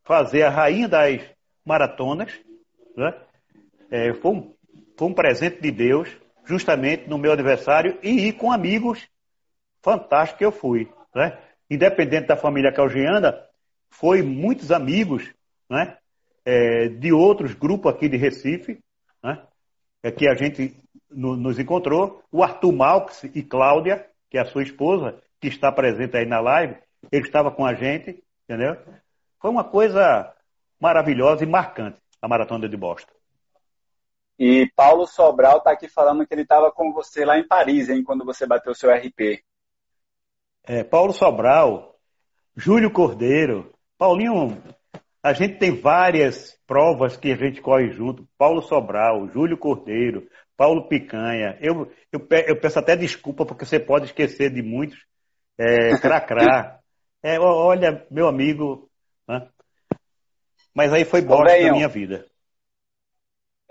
[0.04, 1.20] fazer a rainha das
[1.66, 2.32] maratonas.
[2.96, 3.14] Né?
[3.90, 4.54] É, foi, um,
[4.96, 6.10] foi um presente de Deus,
[6.52, 9.08] justamente no meu aniversário, e ir com amigos
[9.82, 10.92] fantásticos que eu fui.
[11.16, 11.38] Né?
[11.70, 13.42] Independente da família calgiana,
[13.90, 15.34] foi muitos amigos
[15.70, 15.98] né?
[16.44, 18.80] É, de outros grupos aqui de Recife,
[19.24, 19.42] né?
[20.04, 20.76] é que a gente
[21.10, 22.22] no, nos encontrou.
[22.30, 26.42] O Arthur Malx e Cláudia, que é a sua esposa, que está presente aí na
[26.42, 26.76] live,
[27.12, 28.76] ele estava com a gente, entendeu?
[29.40, 30.34] Foi uma coisa
[30.80, 33.14] maravilhosa e marcante, a Maratona de Boston.
[34.44, 38.04] E Paulo Sobral está aqui falando que ele estava com você lá em Paris, hein,
[38.04, 39.44] quando você bateu seu RP.
[40.64, 41.96] É, Paulo Sobral,
[42.56, 44.60] Júlio Cordeiro, Paulinho,
[45.22, 48.28] a gente tem várias provas que a gente corre junto.
[48.36, 50.28] Paulo Sobral, Júlio Cordeiro,
[50.58, 51.56] Paulo Picanha.
[51.62, 54.98] Eu, eu, eu peço até desculpa porque você pode esquecer de muitos,
[55.56, 56.80] é, Cracrá.
[57.22, 58.90] É, olha, meu amigo.
[59.28, 59.48] Né?
[60.74, 62.26] Mas aí foi bosta na minha vida.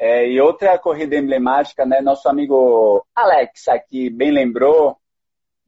[0.03, 2.01] É, e outra corrida emblemática, né?
[2.01, 4.97] Nosso amigo Alex aqui bem lembrou,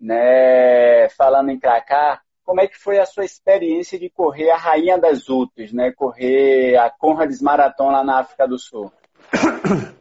[0.00, 1.06] né?
[1.10, 5.28] Falando em Cracá, como é que foi a sua experiência de correr a Rainha das
[5.28, 5.92] Ultras, né?
[5.92, 8.90] Correr a Conrads Marathon lá na África do Sul?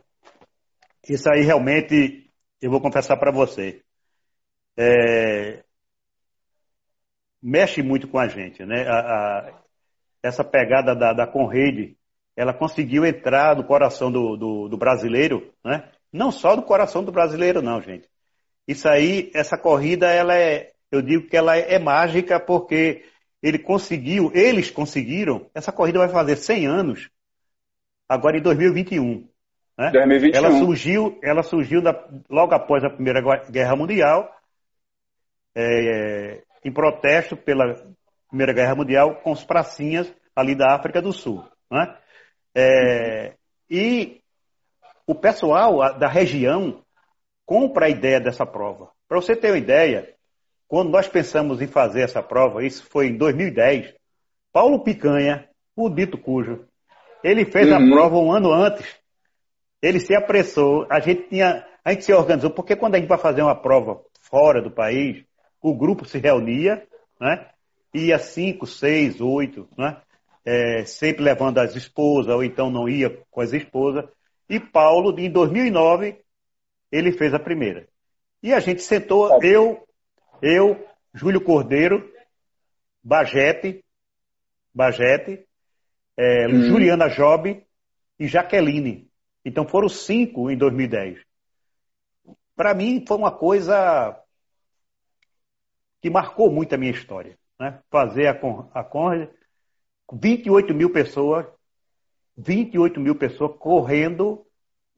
[1.10, 3.84] Isso aí realmente, eu vou confessar para você.
[4.78, 5.62] É,
[7.44, 8.88] mexe muito com a gente, né?
[8.88, 9.62] A, a,
[10.24, 11.28] essa pegada da, da
[12.36, 15.90] ela conseguiu entrar no coração do, do, do, brasileiro, né?
[16.12, 18.08] Não só do coração do brasileiro, não, gente.
[18.68, 23.06] Isso aí, essa corrida, ela é, eu digo que ela é, é mágica porque
[23.42, 27.10] ele conseguiu, eles conseguiram, essa corrida vai fazer 100 anos,
[28.08, 29.28] agora em 2021.
[29.78, 29.92] Né?
[29.92, 30.38] 2021.
[30.38, 34.30] Ela surgiu, ela surgiu da, logo após a Primeira Guerra Mundial,
[35.56, 37.76] é, em protesto pela
[38.28, 41.44] Primeira Guerra Mundial com os pracinhas ali da África do Sul.
[41.70, 41.98] Né?
[42.56, 43.34] É,
[43.70, 44.22] e
[45.08, 46.84] o pessoal da região
[47.46, 48.90] compra a ideia dessa prova.
[49.08, 50.14] Para você ter uma ideia,
[50.68, 53.94] quando nós pensamos em fazer essa prova, isso foi em 2010,
[54.54, 56.66] Paulo Picanha, o dito cujo,
[57.24, 57.76] ele fez uhum.
[57.76, 58.86] a prova um ano antes.
[59.82, 63.18] Ele se apressou, a gente tinha, a gente se organizou, porque quando a gente vai
[63.18, 65.24] fazer uma prova fora do país,
[65.62, 66.86] o grupo se reunia,
[67.20, 67.48] né?
[67.94, 69.98] Ia cinco, seis, oito, né?
[70.44, 74.06] É, sempre levando as esposas, ou então não ia com as esposas.
[74.50, 76.20] e Paulo, em 2009,
[76.92, 77.88] ele fez a primeira.
[78.42, 79.88] E a gente sentou, eu,
[80.42, 80.84] eu,
[81.14, 82.12] Júlio Cordeiro,
[83.04, 83.84] Bagete,
[84.74, 85.46] Bagete,
[86.18, 86.64] é, hum.
[86.64, 87.64] Juliana Job
[88.20, 89.10] e Jaqueline.
[89.44, 91.20] Então foram cinco em 2010.
[92.56, 94.18] Para mim foi uma coisa
[96.02, 97.38] que marcou muito a minha história.
[97.60, 97.80] Né?
[97.90, 98.32] Fazer a,
[98.74, 99.30] a Conrad,
[100.12, 101.46] 28 mil pessoas,
[102.38, 104.46] 28 mil pessoas correndo,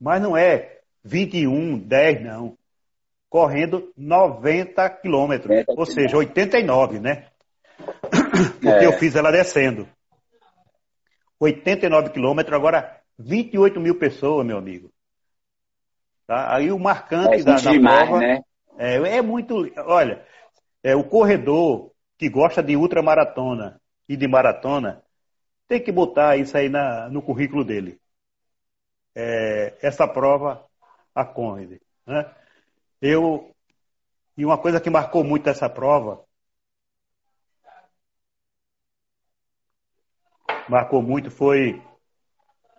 [0.00, 2.58] mas não é 21, 10, não.
[3.28, 7.26] Correndo 90 quilômetros, ou seja, 89, né?
[8.60, 8.86] Porque é.
[8.86, 9.88] eu fiz ela descendo.
[11.38, 14.90] 89 quilômetros, agora 28 mil pessoas, meu amigo.
[16.26, 16.54] Tá?
[16.54, 18.40] Aí o marcante é da, da demais, prova né?
[18.78, 19.70] é, é, muito.
[19.78, 20.24] Olha,
[20.82, 25.02] é o corredor que gosta de ultramaratona e de maratona
[25.66, 28.00] tem que botar isso aí na, no currículo dele.
[29.14, 30.64] É, essa prova,
[31.14, 31.80] a Conrad.
[32.06, 32.34] Né?
[33.00, 33.54] Eu
[34.36, 36.24] e uma coisa que marcou muito essa prova
[40.68, 41.82] marcou muito foi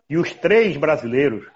[0.09, 1.47] e os três brasileiros,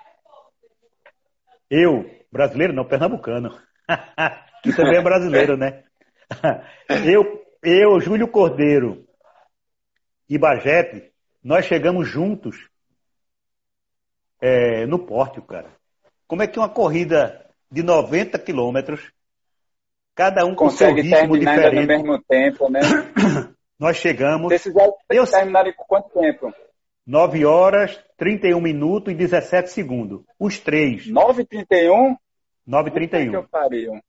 [1.69, 3.49] eu, brasileiro não, pernambucano,
[4.63, 5.83] que também é brasileiro, né?
[7.05, 9.08] Eu, eu, Júlio Cordeiro
[10.29, 11.11] e Bajete,
[11.43, 12.69] nós chegamos juntos
[14.39, 15.71] é, no pórtico, cara.
[16.27, 19.11] Como é que uma corrida de 90 quilômetros,
[20.13, 21.79] cada um Consegue com seu ritmo diferente.
[21.79, 22.79] ao mesmo tempo, né?
[23.79, 24.49] Nós chegamos.
[24.49, 24.75] Vocês
[25.09, 25.25] eu...
[25.25, 26.53] terminarem com quanto tempo?
[27.07, 30.21] 9 horas, 31 minutos e 17 segundos.
[30.37, 31.07] Os três.
[31.07, 32.15] 9 h 31?
[32.67, 33.29] 9 h 31.
[33.31, 33.99] Que eu pariu.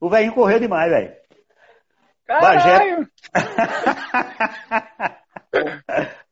[0.00, 1.14] O velhinho correu demais, velho.
[2.26, 3.08] Caralho!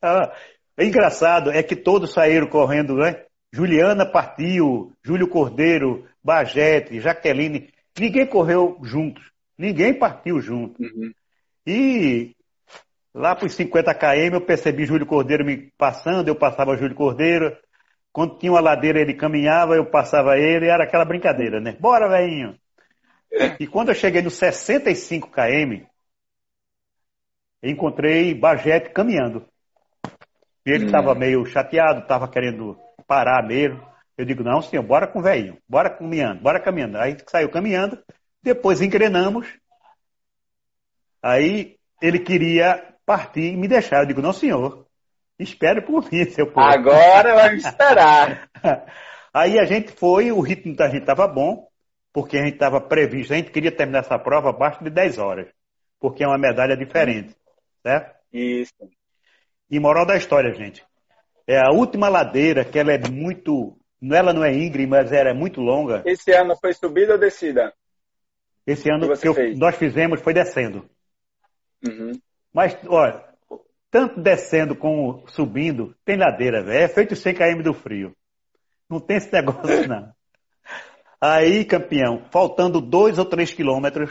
[0.03, 0.33] ah,
[0.77, 3.25] é engraçado é que todos saíram correndo, né?
[3.53, 7.73] Juliana partiu, Júlio Cordeiro, Bajete, Jaqueline.
[7.99, 9.25] Ninguém correu juntos.
[9.57, 10.83] Ninguém partiu junto.
[10.83, 11.13] Uhum.
[11.67, 12.37] E
[13.17, 17.57] Lá para os 50 km eu percebi Júlio Cordeiro me passando, eu passava Júlio Cordeiro.
[18.13, 21.75] Quando tinha uma ladeira ele caminhava, eu passava ele, era aquela brincadeira, né?
[21.81, 22.59] Bora, velhinho!
[23.59, 25.87] E quando eu cheguei nos 65 km,
[27.63, 29.47] encontrei Bajete caminhando.
[30.65, 31.19] Ele estava hum.
[31.19, 32.77] meio chateado, estava querendo
[33.07, 33.81] parar mesmo.
[34.19, 36.99] Eu digo, não, senhor, bora com o velhinho, bora caminhando, bora caminhando.
[36.99, 38.03] Aí saiu caminhando,
[38.43, 39.47] depois engrenamos.
[41.23, 44.01] Aí ele queria partir e me deixar.
[44.01, 44.87] Eu digo, não, senhor.
[45.39, 46.67] Espere por mim, seu povo.
[46.67, 48.49] Agora vai me esperar.
[49.35, 51.69] Aí a gente foi, o ritmo da gente estava bom,
[52.11, 55.47] porque a gente estava previsto, a gente queria terminar essa prova abaixo de 10 horas,
[56.01, 57.37] porque é uma medalha diferente,
[57.87, 58.17] certo?
[58.33, 58.75] Isso.
[59.71, 60.85] E moral da história, gente,
[61.47, 65.33] é a última ladeira, que ela é muito, ela não é íngreme, mas ela é
[65.33, 66.03] muito longa.
[66.05, 67.73] Esse ano foi subida ou descida?
[68.67, 70.91] Esse ano que, que eu, nós fizemos foi descendo.
[71.87, 72.13] Uhum.
[72.53, 73.25] Mas, olha,
[73.89, 76.85] tanto descendo como subindo, tem ladeira, velho.
[76.85, 78.17] É feito 100 km do frio.
[78.91, 80.13] Não tem esse negócio, não.
[81.21, 84.11] Aí, campeão, faltando dois ou três quilômetros,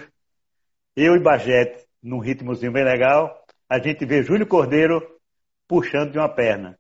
[0.96, 5.02] eu e Bajete, num ritmozinho bem legal, a gente vê Júlio Cordeiro
[5.68, 6.78] puxando de uma perna.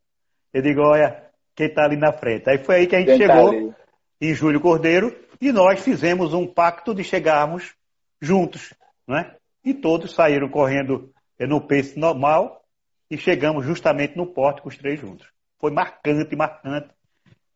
[0.54, 1.24] Eu digo, olha,
[1.56, 2.50] quem está ali na frente.
[2.50, 3.78] Aí foi aí que a gente quem tá chegou tá
[4.22, 7.74] em Júlio Cordeiro e nós fizemos um pacto de chegarmos
[8.22, 8.74] juntos,
[9.08, 9.36] né?
[9.64, 12.64] E todos saíram correndo é no pace normal
[13.10, 15.28] e chegamos justamente no porte com os três juntos.
[15.60, 16.90] Foi marcante, marcante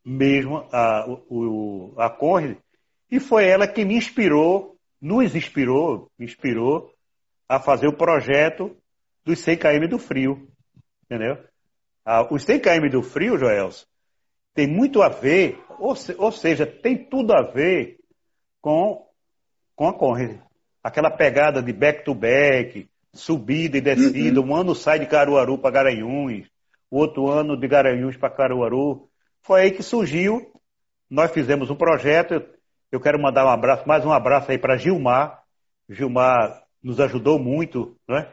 [0.04, 2.58] mesmo a, o, a Conrad.
[3.12, 6.92] E foi ela que me inspirou, nos inspirou, me inspirou
[7.48, 8.76] a fazer o projeto
[9.30, 10.48] dos 100 km do frio.
[11.06, 11.38] Entendeu?
[12.04, 13.86] Ah, os 100 km do frio, Joelson,
[14.56, 18.00] tem muito a ver, ou, se, ou seja, tem tudo a ver
[18.60, 19.06] com,
[19.76, 20.40] com a Conrad.
[20.84, 24.42] Aquela pegada de back-to-back, subida e descida.
[24.42, 24.48] Uhum.
[24.48, 26.48] Um ano sai de Caruaru para Garanhuns,
[26.90, 29.08] o outro ano de Garanhuns para Caruaru.
[29.42, 30.52] Foi aí que surgiu.
[31.08, 32.44] Nós fizemos um projeto.
[32.92, 35.44] Eu quero mandar um abraço, mais um abraço aí para Gilmar.
[35.88, 38.28] Gilmar nos ajudou muito, né?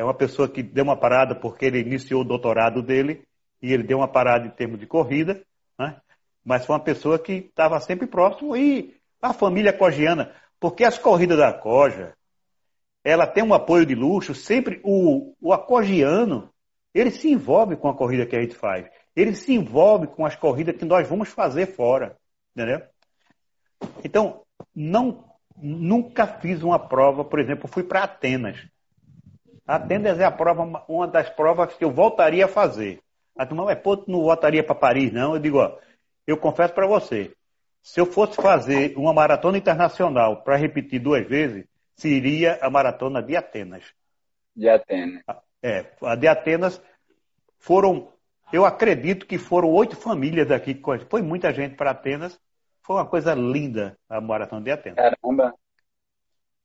[0.00, 3.22] É uma pessoa que deu uma parada porque ele iniciou o doutorado dele
[3.60, 5.44] e ele deu uma parada em termos de corrida,
[5.78, 6.00] né?
[6.42, 11.36] Mas foi uma pessoa que estava sempre próximo e a família cogiana, porque as corridas
[11.36, 12.14] da Coja,
[13.04, 16.50] ela tem um apoio de luxo, sempre o, o acogiano,
[16.94, 18.88] ele se envolve com a corrida que a gente faz.
[19.14, 22.16] Ele se envolve com as corridas que nós vamos fazer fora.
[22.56, 22.80] Entendeu?
[24.02, 25.26] Então, não,
[25.58, 28.66] nunca fiz uma prova, por exemplo, fui para Atenas.
[29.76, 33.00] Atenas é a prova, uma das provas que eu voltaria a fazer.
[33.36, 35.34] A turma, mas pô, não voltaria para Paris, não?
[35.34, 35.78] Eu digo, ó,
[36.26, 37.32] eu confesso para você,
[37.80, 41.64] se eu fosse fazer uma maratona internacional para repetir duas vezes,
[41.94, 43.84] seria a maratona de Atenas.
[44.56, 45.22] De Atenas.
[45.62, 46.82] É, a de Atenas
[47.56, 48.12] foram,
[48.52, 52.40] eu acredito que foram oito famílias daqui, foi muita gente para Atenas,
[52.82, 54.96] foi uma coisa linda a maratona de Atenas.
[54.96, 55.54] Caramba.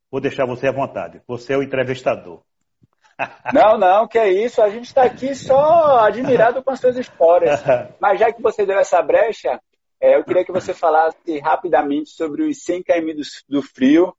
[0.10, 2.42] Vou deixar você à vontade, você é o entrevistador.
[3.54, 4.62] Não, não, que é isso.
[4.62, 7.62] A gente está aqui só admirado com as suas histórias.
[8.00, 9.60] Mas já que você deu essa brecha,
[10.02, 13.24] é, eu queria que você falasse rapidamente sobre os 100 km do,
[13.58, 14.14] do frio.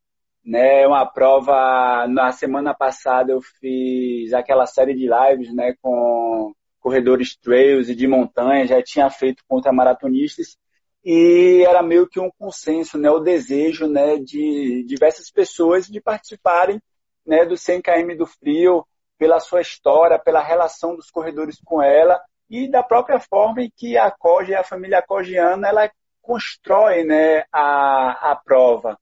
[0.44, 7.36] Né, uma prova, na semana passada eu fiz aquela série de lives né, com corredores
[7.36, 10.56] trails e de montanha, já tinha feito contra maratonistas
[11.04, 16.80] e era meio que um consenso, né, o desejo né, de diversas pessoas de participarem
[17.26, 18.86] né, do 100 km do frio,
[19.18, 23.96] pela sua história, pela relação dos corredores com ela e da própria forma em que
[23.96, 25.90] a COGE, a família cogiana, ela
[26.22, 28.98] constrói né, a, a prova.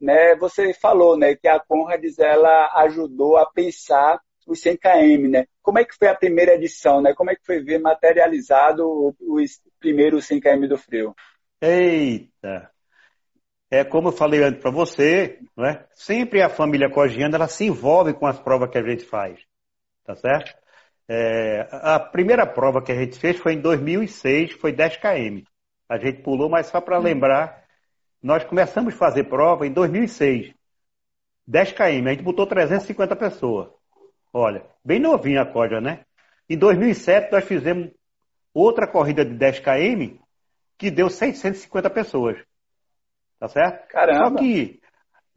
[0.00, 0.34] Né?
[0.36, 5.46] Você falou né, que a Conrads ela ajudou a pensar os 100 km, né?
[5.60, 7.12] Como é que foi a primeira edição, né?
[7.12, 11.14] Como é que foi ver materializado os primeiros 100 km do frio?
[11.60, 12.70] Eita!
[13.70, 15.84] É como eu falei antes para você, não é?
[15.92, 19.40] Sempre a família cogiana ela se envolve com as provas que a gente faz,
[20.04, 20.56] tá certo?
[21.08, 25.42] É, a primeira prova que a gente fez foi em 2006, foi 10 km.
[25.88, 27.64] A gente pulou, mas só para lembrar,
[28.22, 30.52] nós começamos a fazer prova em 2006,
[31.46, 32.06] 10 km.
[32.06, 33.68] A gente botou 350 pessoas.
[34.32, 36.04] Olha, bem novinha a corda, né?
[36.48, 37.90] Em 2007 nós fizemos
[38.52, 40.18] outra corrida de 10 km
[40.78, 42.36] que deu 650 pessoas.
[43.38, 43.88] Tá certo?
[43.88, 44.30] Caramba.
[44.30, 44.80] Só que,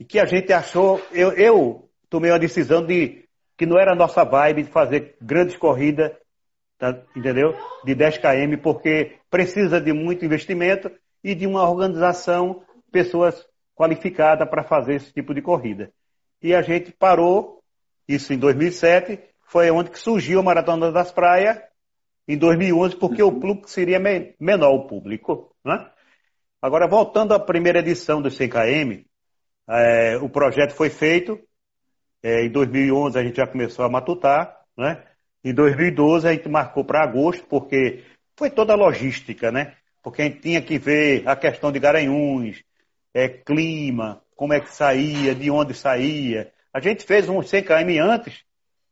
[0.08, 3.26] que a gente achou, eu, eu tomei uma decisão de
[3.58, 6.12] que não era a nossa vibe de fazer grandes corridas,
[6.78, 7.54] tá, entendeu?
[7.84, 10.90] De 10 km, porque precisa de muito investimento
[11.24, 13.46] e de uma organização, pessoas
[13.76, 15.92] qualificadas para fazer esse tipo de corrida.
[16.42, 17.62] E a gente parou,
[18.08, 21.62] isso em 2007, foi onde que surgiu a Maratona das Praias,
[22.28, 24.00] em 2011, porque o público seria
[24.40, 25.54] menor o público.
[25.66, 25.90] Né?
[26.62, 29.06] Agora, voltando à primeira edição do 100KM,
[29.70, 31.40] é, o projeto foi feito,
[32.22, 35.02] é, em 2011 a gente já começou a matutar, né?
[35.42, 38.04] Em 2012 a gente marcou para agosto, porque
[38.36, 39.78] foi toda a logística, né?
[40.04, 42.62] Porque a gente tinha que ver a questão de Garanhuns,
[43.14, 46.52] é, clima, como é que saía, de onde saía.
[46.74, 48.44] A gente fez uns 100 km antes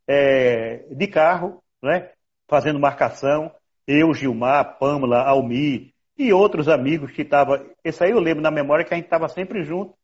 [0.06, 2.12] é, de carro, né?
[2.48, 3.52] Fazendo marcação.
[3.86, 7.64] Eu, Gilmar, Pâmela, Almi e outros amigos que estavam.
[7.84, 9.94] Esse aí eu lembro na memória que a gente estava sempre junto.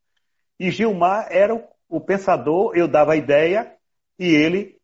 [0.58, 3.76] E Gilmar era o o pensador, eu dava a ideia
[4.18, 4.80] e ele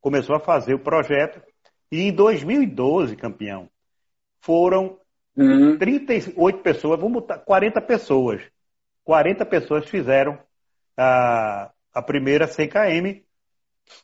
[0.00, 1.42] começou a fazer o projeto.
[1.90, 3.68] E em 2012, campeão,
[4.40, 5.00] foram
[5.36, 5.78] uhum.
[5.78, 8.42] 38 pessoas, vamos botar 40 pessoas.
[9.04, 10.38] 40 pessoas fizeram
[10.96, 13.20] a, a primeira 100 km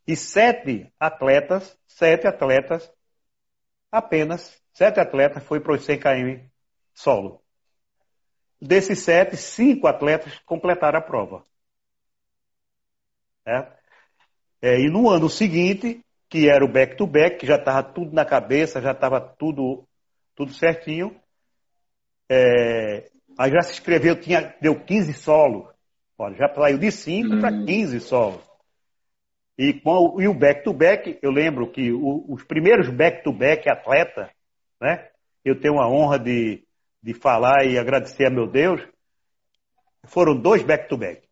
[0.06, 2.90] e sete atletas, sete atletas,
[3.92, 6.44] apenas sete atletas foi para os 100 km
[6.92, 7.40] solo.
[8.60, 11.44] Desses sete, cinco atletas completaram a prova.
[13.46, 13.72] Né?
[14.60, 18.80] É, e no ano seguinte, que era o back-to-back, que já estava tudo na cabeça,
[18.80, 19.86] já estava tudo,
[20.34, 21.14] tudo certinho,
[22.28, 25.68] é, aí já se inscreveu, tinha, deu 15 solos.
[26.16, 27.40] Olha, já saiu de 5 uhum.
[27.40, 28.42] para 15 solos.
[29.58, 34.30] E, com, e o back-to-back, eu lembro que o, os primeiros back-to-back atleta,
[34.84, 35.08] né?
[35.42, 36.62] Eu tenho a honra de,
[37.02, 38.80] de falar e agradecer a meu Deus,
[40.04, 41.26] foram dois back-to-back.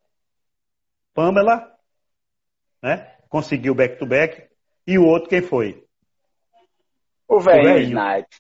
[1.15, 1.73] Pamela
[2.83, 3.15] né?
[3.29, 4.49] Conseguiu back-to-back.
[4.87, 5.85] E o outro quem foi?
[7.29, 8.37] O velho Snipe.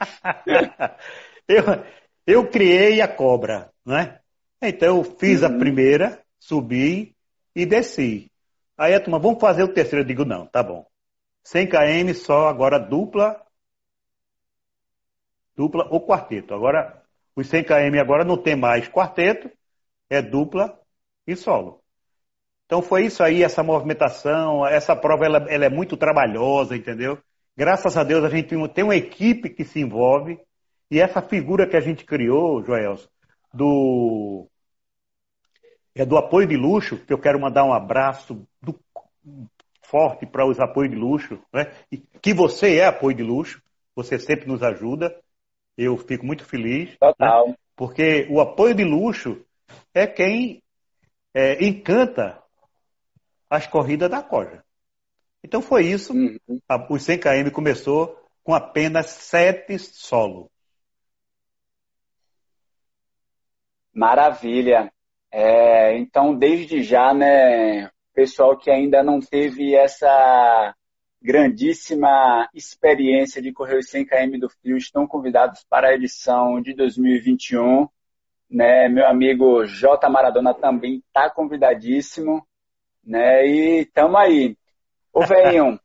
[1.46, 1.64] eu,
[2.26, 4.20] eu criei a cobra, né?
[4.60, 5.48] Então eu fiz uhum.
[5.48, 7.14] a primeira, subi
[7.54, 8.30] e desci.
[8.78, 10.02] Aí a turma, vamos fazer o terceiro.
[10.02, 10.86] Eu digo, não, tá bom.
[11.44, 13.40] 100 km só, agora dupla,
[15.56, 16.54] dupla ou quarteto.
[16.54, 17.02] Agora,
[17.36, 19.50] os 100 km agora não tem mais quarteto,
[20.10, 20.78] é dupla
[21.26, 21.82] e solo.
[22.66, 27.18] Então foi isso aí, essa movimentação, essa prova ela, ela é muito trabalhosa, entendeu?
[27.56, 30.40] Graças a Deus a gente tem uma equipe que se envolve
[30.90, 33.08] e essa figura que a gente criou, Joelson,
[33.52, 34.48] do
[35.94, 38.78] é do apoio de luxo, que eu quero mandar um abraço do,
[39.92, 41.70] forte para os apoios de luxo, né?
[41.90, 43.62] E que você é apoio de luxo,
[43.94, 45.14] você sempre nos ajuda.
[45.76, 46.90] Eu fico muito feliz.
[46.90, 46.96] Né?
[47.00, 47.48] Total.
[47.48, 47.54] Né?
[47.76, 49.44] Porque o apoio de luxo
[49.94, 50.62] é quem
[51.34, 52.42] é, encanta
[53.48, 54.64] as corridas da Coja.
[55.42, 56.12] Então foi isso.
[56.12, 56.38] Uhum.
[56.90, 60.50] os 100 km começou com apenas sete solo.
[63.94, 64.92] Maravilha.
[65.30, 70.74] É, então, desde já, né, pessoal que ainda não teve essa
[71.22, 76.74] grandíssima experiência de correr os 100 km do frio estão convidados para a edição de
[76.74, 77.88] 2021.
[78.50, 78.88] Né?
[78.88, 80.08] Meu amigo J.
[80.08, 82.44] Maradona também está convidadíssimo.
[83.04, 83.46] Né?
[83.46, 84.56] E estamos aí.
[85.12, 85.78] Ô, Venham.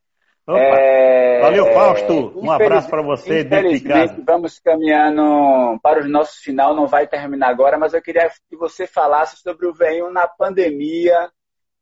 [0.49, 2.33] é, Valeu, Fausto.
[2.35, 3.41] Um abraço para você.
[3.41, 6.75] Infelizmente, vamos caminhando para o nosso final.
[6.75, 11.29] Não vai terminar agora, mas eu queria que você falasse sobre o Venham na pandemia.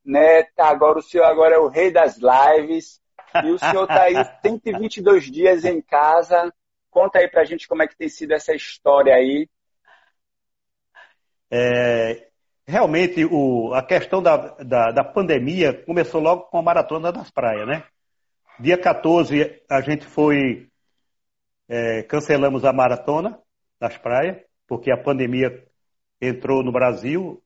[0.06, 0.46] Né?
[0.58, 3.00] Agora o senhor agora é o rei das lives.
[3.44, 6.54] E o senhor está aí 122 dias em casa.
[6.90, 9.50] Conta aí para a gente como é que tem sido essa história aí.
[11.52, 12.28] É,
[12.66, 17.68] realmente, o, a questão da, da, da, pandemia começou logo com a Maratona das Praias,
[17.68, 17.84] né?
[18.60, 20.70] Dia 14, a gente foi...
[21.68, 23.40] É, cancelamos a Maratona
[23.80, 25.66] das Praias, porque a pandemia
[26.22, 27.42] entrou no Brasil,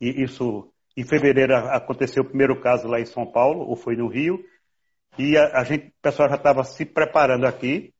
[0.00, 4.08] e isso, em fevereiro, aconteceu o primeiro caso lá em São Paulo, ou foi no
[4.08, 4.44] Rio,
[5.18, 7.92] e a, a gente, o pessoal já estava se preparando aqui,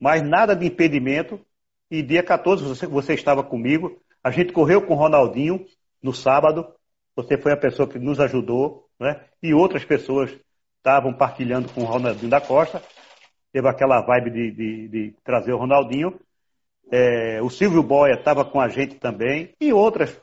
[0.00, 1.40] mas nada de impedimento.
[1.90, 4.00] E dia 14 você, você estava comigo.
[4.22, 5.66] A gente correu com o Ronaldinho
[6.02, 6.66] no sábado.
[7.16, 9.24] Você foi a pessoa que nos ajudou, né?
[9.42, 10.30] E outras pessoas
[10.78, 12.82] estavam partilhando com o Ronaldinho da Costa.
[13.52, 16.18] Teve aquela vibe de, de, de trazer o Ronaldinho.
[16.90, 19.52] É, o Silvio Boia estava com a gente também.
[19.60, 20.18] E outras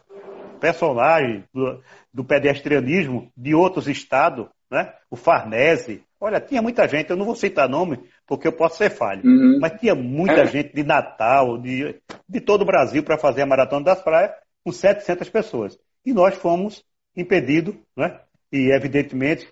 [0.59, 4.93] personagens do, do pedestrianismo de outros estados, né?
[5.09, 8.89] O Farnese, Olha, tinha muita gente, eu não vou citar nome, porque eu posso ser
[8.89, 9.59] falho, uhum.
[9.61, 10.47] mas tinha muita é.
[10.47, 11.95] gente de Natal, de,
[12.28, 14.32] de todo o Brasil, para fazer a Maratona das Praias,
[14.63, 15.78] com 700 pessoas.
[16.03, 16.84] E nós fomos
[17.15, 18.20] impedidos, né?
[18.51, 19.47] e evidentemente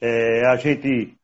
[0.00, 1.16] é, a gente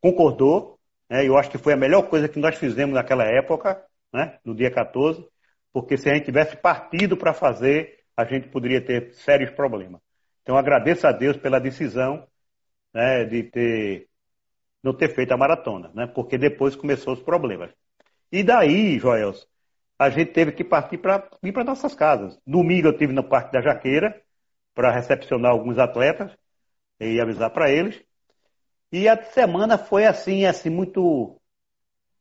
[0.00, 0.76] concordou,
[1.08, 1.26] né?
[1.26, 3.80] eu acho que foi a melhor coisa que nós fizemos naquela época,
[4.12, 4.38] né?
[4.44, 5.24] no dia 14,
[5.72, 10.00] porque se a gente tivesse partido para fazer, a gente poderia ter sérios problemas.
[10.42, 12.26] Então agradeço a Deus pela decisão
[12.92, 14.08] né, de ter
[14.82, 16.06] não ter feito a maratona, né?
[16.06, 17.70] Porque depois começou os problemas.
[18.30, 19.46] E daí, Joels,
[19.98, 22.38] a gente teve que partir para ir para nossas casas.
[22.46, 24.20] Domingo eu tive no Parque da Jaqueira
[24.74, 26.32] para recepcionar alguns atletas
[26.98, 28.02] e avisar para eles.
[28.90, 31.40] E a semana foi assim, assim muito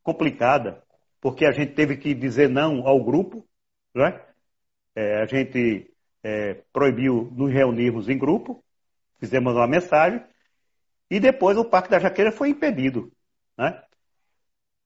[0.03, 0.84] complicada,
[1.20, 3.47] porque a gente teve que dizer não ao grupo,
[3.93, 4.22] né?
[4.95, 5.91] É, a gente
[6.24, 8.64] é, proibiu nos reunirmos em grupo,
[9.20, 10.24] fizemos uma mensagem
[11.12, 13.12] e depois o Parque da Jaqueira foi impedido.
[13.57, 13.84] Né?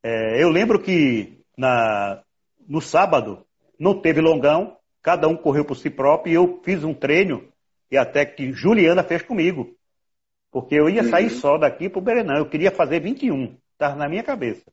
[0.01, 2.23] É, eu lembro que na,
[2.67, 3.45] no sábado
[3.79, 7.47] não teve longão, cada um correu por si próprio e eu fiz um treino
[7.91, 9.77] e até que Juliana fez comigo.
[10.49, 11.37] Porque eu ia sair uhum.
[11.37, 14.65] só daqui para o Berenão, eu queria fazer 21, estava na minha cabeça.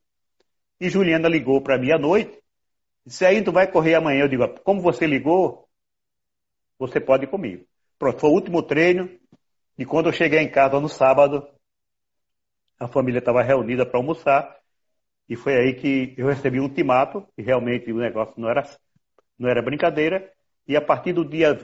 [0.81, 2.43] E Juliana ligou para mim à noite,
[3.05, 4.23] disse, aí tu vai correr amanhã.
[4.23, 5.69] Eu digo, como você ligou,
[6.79, 7.67] você pode ir comigo.
[7.99, 9.11] Pronto, foi o último treino,
[9.83, 11.45] e quando eu cheguei em casa no sábado,
[12.79, 14.57] a família estava reunida para almoçar.
[15.29, 18.63] E foi aí que eu recebi um ultimato, e realmente o negócio não era,
[19.37, 20.33] não era brincadeira.
[20.69, 21.59] E a partir do dia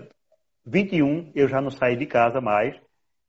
[0.66, 2.74] 21, eu já não saí de casa mais.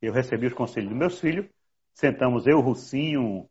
[0.01, 1.45] Eu recebi os conselhos dos meus filhos.
[1.93, 3.47] Sentamos eu, Rucinho,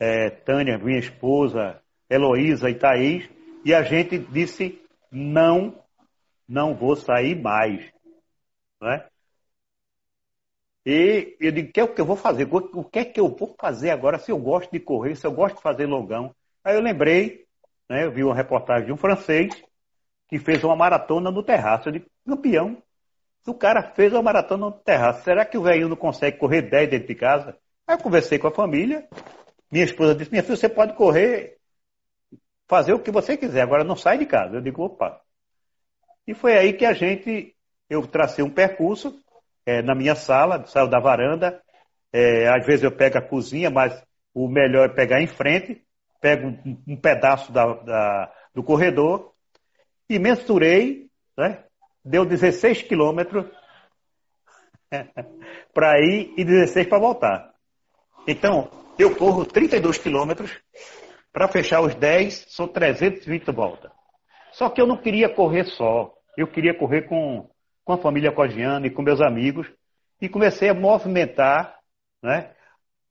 [0.00, 3.30] é, Tânia, minha esposa, Heloísa e Thaís.
[3.64, 5.80] E a gente disse: não,
[6.48, 7.80] não vou sair mais.
[8.82, 9.13] É?
[10.84, 12.46] E eu digo, o que é que eu vou fazer?
[12.52, 15.32] O que é que eu vou fazer agora se eu gosto de correr, se eu
[15.32, 16.34] gosto de fazer longão?
[16.62, 17.46] Aí eu lembrei,
[17.88, 19.62] né, eu vi uma reportagem de um francês
[20.28, 21.88] que fez uma maratona no terraço.
[21.88, 22.82] Eu digo, campeão,
[23.46, 26.90] o cara fez uma maratona no terraço, será que o velho não consegue correr 10
[26.90, 27.56] dentro de casa?
[27.86, 29.06] Aí eu conversei com a família,
[29.70, 31.58] minha esposa disse, minha filha, você pode correr,
[32.66, 34.56] fazer o que você quiser, agora não sai de casa.
[34.56, 35.20] Eu digo, opa.
[36.26, 37.54] E foi aí que a gente,
[37.88, 39.22] eu tracei um percurso,
[39.66, 41.60] é, na minha sala, saio da varanda.
[42.12, 44.00] É, às vezes eu pego a cozinha, mas
[44.32, 45.82] o melhor é pegar em frente,
[46.20, 49.32] pego um, um pedaço da, da, do corredor
[50.08, 51.64] e mensurei, né?
[52.04, 53.46] deu 16 quilômetros
[55.72, 57.54] para ir e 16 para voltar.
[58.26, 60.50] Então, eu corro 32 quilômetros,
[61.32, 63.90] para fechar os 10, são 320 voltas.
[64.52, 67.50] Só que eu não queria correr só, eu queria correr com
[67.84, 69.70] com a família Codiana e com meus amigos,
[70.20, 71.78] e comecei a movimentar
[72.22, 72.50] né,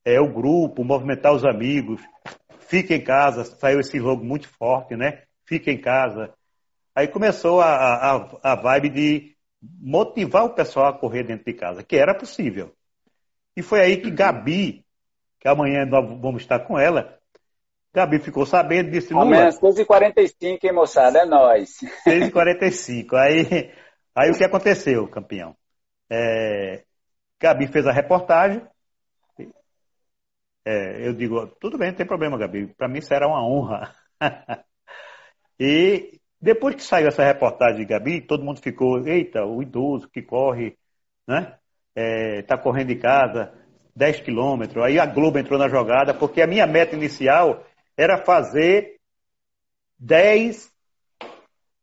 [0.04, 2.02] é, o grupo, movimentar os amigos.
[2.60, 5.24] Fica em casa, saiu esse logo muito forte, né?
[5.46, 6.34] Fica em casa.
[6.96, 11.84] Aí começou a, a, a vibe de motivar o pessoal a correr dentro de casa,
[11.84, 12.74] que era possível.
[13.56, 14.84] E foi aí que Gabi,
[15.40, 17.20] que amanhã nós vamos estar com ela,
[17.94, 19.14] Gabi ficou sabendo, disse...
[19.14, 21.20] Menos 6h45, hein, moçada?
[21.20, 21.78] É nóis.
[22.08, 23.14] 6h45.
[23.14, 23.72] Aí,
[24.16, 25.56] aí o que aconteceu, campeão?
[26.10, 26.84] É,
[27.40, 28.66] Gabi fez a reportagem.
[30.66, 32.68] É, eu digo, tudo bem, não tem problema, Gabi.
[32.68, 33.94] Para mim será uma honra.
[35.60, 40.22] e depois que saiu essa reportagem de Gabi, todo mundo ficou, eita, o idoso que
[40.22, 40.78] corre,
[41.28, 41.58] né?
[41.96, 43.54] É, correndo de casa
[43.96, 44.84] 10 quilômetros.
[44.84, 47.66] Aí a Globo entrou na jogada, porque a minha meta inicial
[47.98, 49.00] era fazer
[50.00, 50.72] 10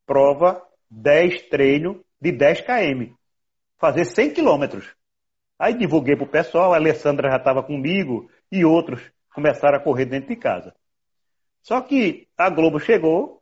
[0.04, 3.14] prova, 10 treino de 10 km.
[3.78, 4.94] Fazer 100 quilômetros.
[5.58, 9.00] Aí divulguei para o pessoal, a Alessandra já estava comigo e outros
[9.34, 10.74] começaram a correr dentro de casa.
[11.62, 13.40] Só que a Globo chegou,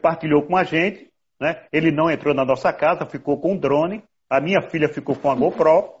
[0.00, 1.66] partilhou com a gente, né?
[1.72, 5.30] ele não entrou na nossa casa, ficou com o drone, a minha filha ficou com
[5.30, 5.92] a GoPro,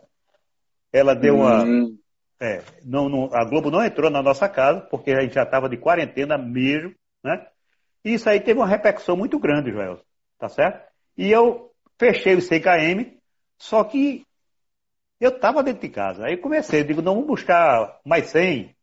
[0.92, 1.64] ela deu uma.
[1.64, 1.98] Hum.
[2.40, 5.68] É, não, não, a Globo não entrou na nossa casa, porque a gente já estava
[5.68, 6.94] de quarentena mesmo,
[7.24, 7.46] né?
[8.04, 10.00] E isso aí teve uma repercussão muito grande, Joel.
[10.38, 10.86] Tá certo?
[11.16, 13.16] E eu fechei o CKM,
[13.58, 14.24] só que
[15.20, 16.26] eu estava dentro de casa.
[16.26, 18.74] Aí comecei, digo, não, vamos buscar mais 100,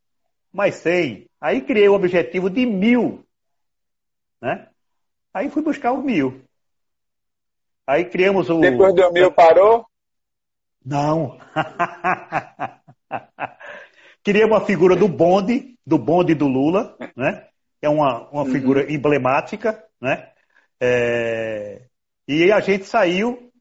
[0.51, 1.29] mais 100.
[1.39, 3.23] Aí criei o objetivo de mil,
[4.41, 4.67] né?
[5.33, 6.43] Aí fui buscar os mil.
[7.85, 8.59] Aí criamos o.
[8.59, 9.85] Depois do mil parou?
[10.85, 11.37] Não.
[14.23, 17.47] Queria uma figura do bonde, do bonde do Lula, né?
[17.81, 18.51] É uma, uma uhum.
[18.51, 20.31] figura emblemática, né?
[20.79, 21.81] É...
[22.27, 23.51] E a gente saiu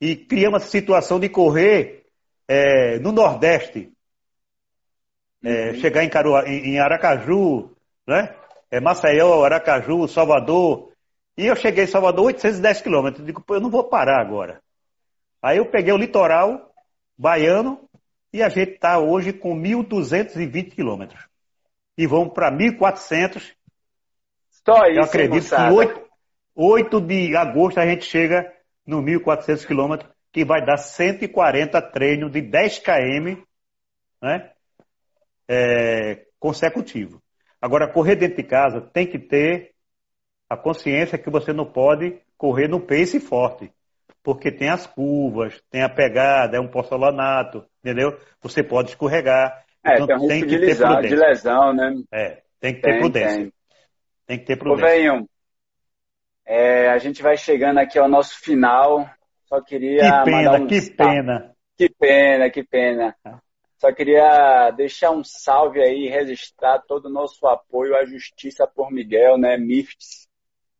[0.00, 2.06] e criamos a situação de correr
[2.48, 3.92] é, no Nordeste.
[5.42, 5.74] É, uhum.
[5.74, 7.70] Chegar em, Caruá, em, em, Aracaju,
[8.06, 8.34] né?
[8.70, 10.92] É, Maceió, Aracaju, Salvador.
[11.36, 13.26] E eu cheguei em Salvador 810 quilômetros.
[13.26, 14.62] Digo, eu não vou parar agora.
[15.42, 16.72] Aí eu peguei o litoral
[17.18, 17.88] baiano
[18.32, 21.22] e a gente está hoje com 1.220 quilômetros.
[21.96, 23.54] E vamos para 1.400.
[24.66, 26.03] Só isso, Eu acredito que
[26.54, 28.52] 8, 8 de agosto a gente chega
[28.86, 33.42] no 1.400 quilômetros, que vai dar 140 treinos de 10 km
[34.20, 34.50] né,
[35.48, 37.22] é, consecutivo.
[37.60, 39.72] Agora, correr dentro de casa tem que ter
[40.48, 43.72] a consciência que você não pode correr no pace forte
[44.24, 48.18] porque tem as curvas, tem a pegada, é um porcelanato, entendeu?
[48.40, 49.62] Você pode escorregar.
[49.84, 51.94] É, então, tem um risco de, lesão, de lesão, né?
[52.10, 53.38] É, tem que ter tem, prudência.
[53.38, 53.52] Tem.
[54.26, 54.38] tem.
[54.38, 54.86] que ter prudência.
[54.86, 55.28] Ô, venham,
[56.46, 59.08] é, a gente vai chegando aqui ao nosso final.
[59.44, 60.22] Só queria.
[60.22, 60.66] Que pena, um...
[60.66, 61.54] que pena.
[61.76, 63.16] Que pena, que pena.
[63.24, 63.38] Ah.
[63.78, 69.36] Só queria deixar um salve aí, registrar todo o nosso apoio à Justiça por Miguel,
[69.36, 69.58] né?
[69.58, 70.26] MIFTS,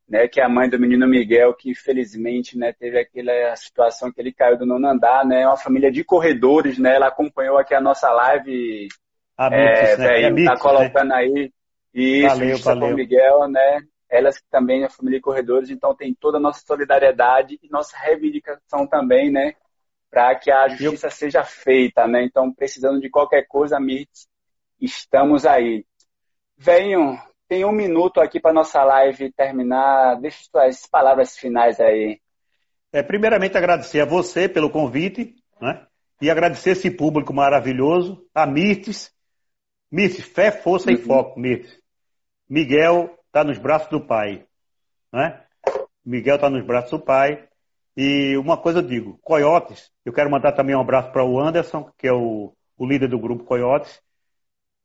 [0.08, 4.20] né, que é a mãe do menino Miguel, que infelizmente, né, teve aquela situação que
[4.20, 7.80] ele caiu do nono andar, né, uma família de corredores, né, ela acompanhou aqui a
[7.80, 8.88] nossa live,
[9.36, 9.96] a é, né?
[9.96, 10.58] véio, é tá né?
[10.60, 11.14] colocando né?
[11.16, 11.52] aí,
[11.92, 12.96] isso, valeu, valeu.
[12.96, 13.80] Miguel, né,
[14.14, 17.96] elas que também é família de corredores, então tem toda a nossa solidariedade e nossa
[17.96, 19.54] reivindicação também, né,
[20.10, 24.28] para que a justiça seja feita, né, então precisando de qualquer coisa, Mirtz,
[24.80, 25.84] estamos aí.
[26.56, 30.20] Venham, tem um minuto aqui para nossa live terminar.
[30.20, 32.20] Deixa suas palavras finais aí.
[32.92, 35.86] É, primeiramente, agradecer a você pelo convite, né?
[36.20, 39.12] E agradecer esse público maravilhoso, a Mirtes.
[39.90, 40.94] Mirtes, fé, força uhum.
[40.94, 41.78] e foco, Mirtes.
[42.48, 44.46] Miguel está nos braços do pai,
[45.12, 45.44] né?
[46.06, 47.48] Miguel está nos braços do pai.
[47.96, 51.90] E uma coisa eu digo, Coyotes, eu quero mandar também um abraço para o Anderson,
[51.98, 54.00] que é o, o líder do grupo Coyotes.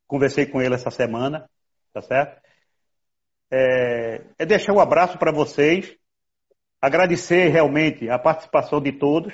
[0.07, 1.47] Conversei com ele essa semana,
[1.93, 2.41] tá certo?
[3.51, 5.95] é, é deixar um abraço para vocês,
[6.81, 9.33] agradecer realmente a participação de todos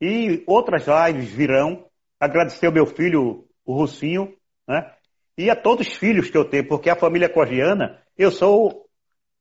[0.00, 1.86] e outras lives virão.
[2.18, 4.36] Agradecer ao meu filho, o Russinho,
[4.68, 4.94] né?
[5.40, 8.86] E a todos os filhos que eu tenho, porque a família cogiana, eu sou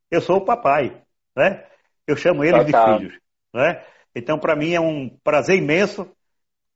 [0.10, 1.02] eu sou o papai,
[1.36, 1.66] né?
[2.08, 3.20] Eu chamo eles de filhos,
[3.54, 3.84] né?
[4.16, 6.10] Então, para mim é um prazer imenso.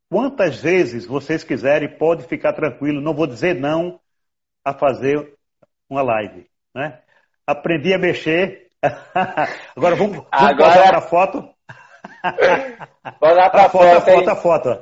[0.09, 3.99] Quantas vezes vocês quiserem, pode ficar tranquilo, não vou dizer não
[4.63, 5.33] a fazer
[5.89, 6.99] uma live né?
[7.45, 8.69] Aprendi a mexer.
[9.75, 10.83] Agora vamos, vamos Agora...
[10.83, 11.49] para a foto.
[13.19, 14.79] Vamos lá para a foto, foto, a foto.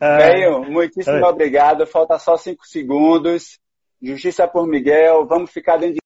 [0.00, 1.86] Venho, muitíssimo obrigado.
[1.86, 3.58] Falta só cinco segundos.
[4.00, 5.26] Justiça por Miguel.
[5.26, 5.98] Vamos ficar dentro de